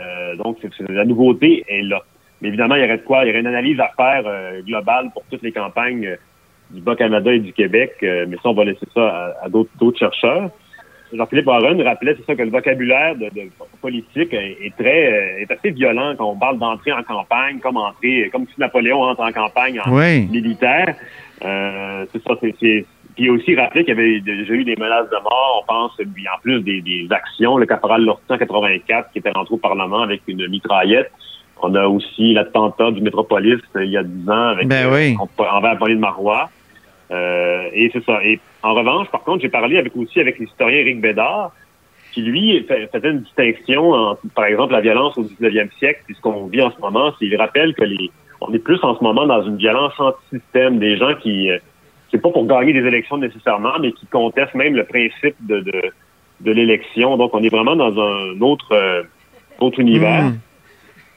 Euh, 0.00 0.36
donc, 0.36 0.58
la 0.88 1.04
nouveauté 1.04 1.64
est 1.68 1.82
là. 1.82 2.02
Mais 2.40 2.48
évidemment, 2.48 2.76
il 2.76 2.82
y 2.82 2.84
aurait 2.84 2.98
de 2.98 3.02
quoi, 3.02 3.24
il 3.24 3.28
y 3.28 3.30
aurait 3.30 3.40
une 3.40 3.48
analyse 3.48 3.80
à 3.80 3.90
faire 3.96 4.22
euh, 4.26 4.62
globale 4.62 5.10
pour 5.12 5.24
toutes 5.30 5.42
les 5.42 5.52
campagnes 5.52 6.06
euh, 6.06 6.16
du 6.70 6.80
Bas-Canada 6.80 7.32
et 7.32 7.40
du 7.40 7.52
Québec. 7.52 7.96
Euh, 8.02 8.26
mais 8.28 8.36
ça, 8.36 8.50
on 8.50 8.54
va 8.54 8.64
laisser 8.64 8.86
ça 8.94 9.36
à, 9.42 9.48
d'autres, 9.48 9.70
d'autres 9.78 9.98
chercheurs. 9.98 10.50
Jean-Philippe 11.12 11.46
Warren 11.46 11.80
rappelait, 11.82 12.14
c'est 12.18 12.26
ça, 12.26 12.34
que 12.34 12.42
le 12.42 12.50
vocabulaire 12.50 13.16
de, 13.16 13.30
politique 13.80 14.34
est, 14.34 14.76
très 14.76 15.12
euh, 15.12 15.42
est 15.42 15.50
assez 15.50 15.70
violent 15.70 16.14
quand 16.16 16.30
on 16.30 16.36
parle 16.36 16.58
d'entrer 16.58 16.92
en 16.92 17.02
campagne, 17.02 17.58
comme 17.60 17.76
entrer, 17.76 18.28
comme 18.30 18.46
si 18.46 18.60
Napoléon 18.60 19.02
entre 19.02 19.22
en 19.22 19.32
campagne 19.32 19.80
en 19.80 19.90
militaire. 19.90 20.94
Euh, 21.44 22.04
c'est 22.12 22.22
ça, 22.22 22.34
c'est 22.40 22.84
puis 23.18 23.30
aussi 23.30 23.56
rappelé 23.56 23.84
qu'il 23.84 23.96
y 23.96 23.98
avait 23.98 24.20
déjà 24.20 24.52
eu 24.52 24.62
des 24.62 24.76
menaces 24.76 25.10
de 25.10 25.16
mort. 25.24 25.64
On 25.64 25.66
pense, 25.66 25.92
en 26.00 26.40
plus 26.40 26.60
des, 26.62 27.08
actions, 27.10 27.56
le 27.56 27.66
caporal 27.66 28.04
Lortie 28.04 28.32
en 28.32 28.38
84 28.38 29.10
qui 29.10 29.18
était 29.18 29.32
rentré 29.32 29.54
au 29.54 29.58
Parlement 29.58 30.02
avec 30.02 30.22
une 30.28 30.46
mitraillette. 30.46 31.10
On 31.60 31.74
a 31.74 31.88
aussi 31.88 32.32
l'attentat 32.32 32.92
du 32.92 33.00
métropolis 33.00 33.58
euh, 33.74 33.84
il 33.84 33.90
y 33.90 33.96
a 33.96 34.04
10 34.04 34.30
ans 34.30 34.48
avec 34.50 34.68
ben 34.68 34.88
oui. 34.92 35.16
envers 35.36 35.76
de 35.76 35.94
Marois. 35.96 36.48
Euh, 37.10 37.68
et 37.72 37.90
c'est 37.92 38.04
ça. 38.04 38.20
Et 38.24 38.38
en 38.62 38.74
revanche, 38.74 39.08
par 39.10 39.22
contre, 39.22 39.42
j'ai 39.42 39.48
parlé 39.48 39.78
avec 39.78 39.94
aussi 39.96 40.20
avec 40.20 40.38
l'historien 40.38 40.78
Eric 40.78 41.00
Bédard, 41.00 41.52
qui 42.12 42.22
lui 42.22 42.66
faisait 42.92 43.10
une 43.10 43.20
distinction 43.20 43.92
entre, 43.92 44.22
par 44.34 44.46
exemple, 44.46 44.72
la 44.72 44.80
violence 44.80 45.16
au 45.18 45.22
19e 45.22 45.70
siècle 45.78 46.02
et 46.08 46.14
ce 46.14 46.20
qu'on 46.20 46.46
vit 46.46 46.62
en 46.62 46.70
ce 46.70 46.80
moment. 46.80 47.12
Il 47.20 47.36
rappelle 47.36 47.74
que 47.74 47.84
les, 47.84 48.10
on 48.40 48.52
est 48.52 48.58
plus 48.58 48.82
en 48.82 48.96
ce 48.96 49.02
moment 49.02 49.26
dans 49.26 49.42
une 49.42 49.56
violence 49.56 49.92
anti-système, 49.98 50.78
des 50.78 50.96
gens 50.96 51.14
qui, 51.16 51.50
euh, 51.50 51.58
c'est 52.10 52.20
pas 52.20 52.30
pour 52.30 52.46
gagner 52.46 52.72
des 52.72 52.86
élections 52.86 53.18
nécessairement, 53.18 53.78
mais 53.80 53.92
qui 53.92 54.06
contestent 54.06 54.54
même 54.54 54.74
le 54.74 54.84
principe 54.84 55.36
de, 55.40 55.60
de, 55.60 55.82
de 56.40 56.52
l'élection. 56.52 57.16
Donc, 57.16 57.34
on 57.34 57.42
est 57.42 57.48
vraiment 57.48 57.76
dans 57.76 58.00
un 58.00 58.40
autre, 58.40 58.72
euh, 58.72 59.02
autre 59.60 59.78
univers. 59.80 60.24
Hmm. 60.24 60.38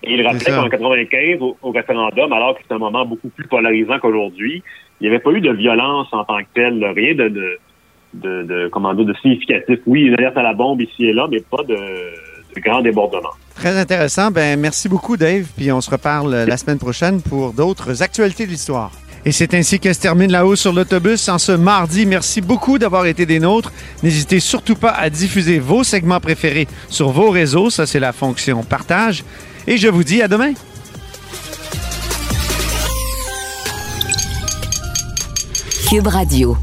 Et 0.04 0.14
il 0.14 0.26
rappelait 0.26 0.52
qu'en 0.52 0.70
95, 0.70 1.40
au, 1.62 1.72
référendum, 1.72 2.34
alors 2.34 2.56
que 2.56 2.62
c'est 2.68 2.74
un 2.74 2.80
moment 2.80 3.06
beaucoup 3.06 3.30
plus 3.30 3.48
polarisant 3.48 4.00
qu'aujourd'hui, 4.00 4.64
il 5.00 5.04
n'y 5.04 5.10
avait 5.10 5.22
pas 5.22 5.32
eu 5.32 5.42
de 5.42 5.52
violence 5.52 6.08
en 6.12 6.24
tant 6.24 6.40
que 6.40 6.48
telle, 6.54 6.84
rien 6.84 7.14
de, 7.14 7.28
de, 7.28 7.60
de, 8.16 8.44
de, 8.44 8.68
comment 8.70 8.94
dire, 8.94 9.06
de 9.06 9.14
significatif. 9.22 9.80
Oui, 9.86 10.02
une 10.02 10.16
alerte 10.16 10.38
à 10.38 10.44
la 10.44 10.54
bombe 10.54 10.82
ici 10.82 11.06
et 11.06 11.14
là, 11.14 11.28
mais 11.30 11.42
pas 11.42 11.64
de, 11.64 11.76
de 11.76 12.62
grand 12.62 12.82
débordement. 12.82 13.30
Très 13.56 13.78
intéressant. 13.78 14.32
Ben, 14.32 14.60
merci 14.60 14.90
beaucoup, 14.90 15.18
Dave. 15.18 15.46
Puis 15.56 15.72
on 15.72 15.82
se 15.82 15.90
reparle 15.90 16.46
la 16.48 16.58
semaine 16.58 16.80
prochaine 16.80 17.22
pour 17.22 17.54
d'autres 17.54 18.02
actualités 18.02 18.46
de 18.46 18.52
l'histoire. 18.52 18.92
Et 19.24 19.32
c'est 19.32 19.54
ainsi 19.54 19.80
que 19.80 19.94
se 19.94 20.00
termine 20.00 20.32
la 20.32 20.48
hausse 20.48 20.62
sur 20.62 20.74
l'autobus 20.74 21.30
en 21.30 21.38
ce 21.38 21.52
mardi. 21.52 22.08
Merci 22.08 22.42
beaucoup 22.42 22.80
d'avoir 22.80 23.06
été 23.06 23.28
des 23.28 23.40
nôtres. 23.40 23.72
N'hésitez 24.02 24.40
surtout 24.40 24.74
pas 24.74 24.90
à 24.90 25.12
diffuser 25.12 25.60
vos 25.60 25.84
segments 25.84 26.20
préférés 26.20 26.68
sur 26.90 27.10
vos 27.10 27.30
réseaux. 27.30 27.70
Ça, 27.70 27.86
c'est 27.86 28.00
la 28.00 28.14
fonction 28.14 28.64
partage. 28.64 29.24
Et 29.67 29.78
je 29.78 29.88
vous 29.88 30.04
dis 30.04 30.21
à 30.21 30.28
demain. 30.28 30.54
Cube 35.89 36.08
Radio. 36.08 36.58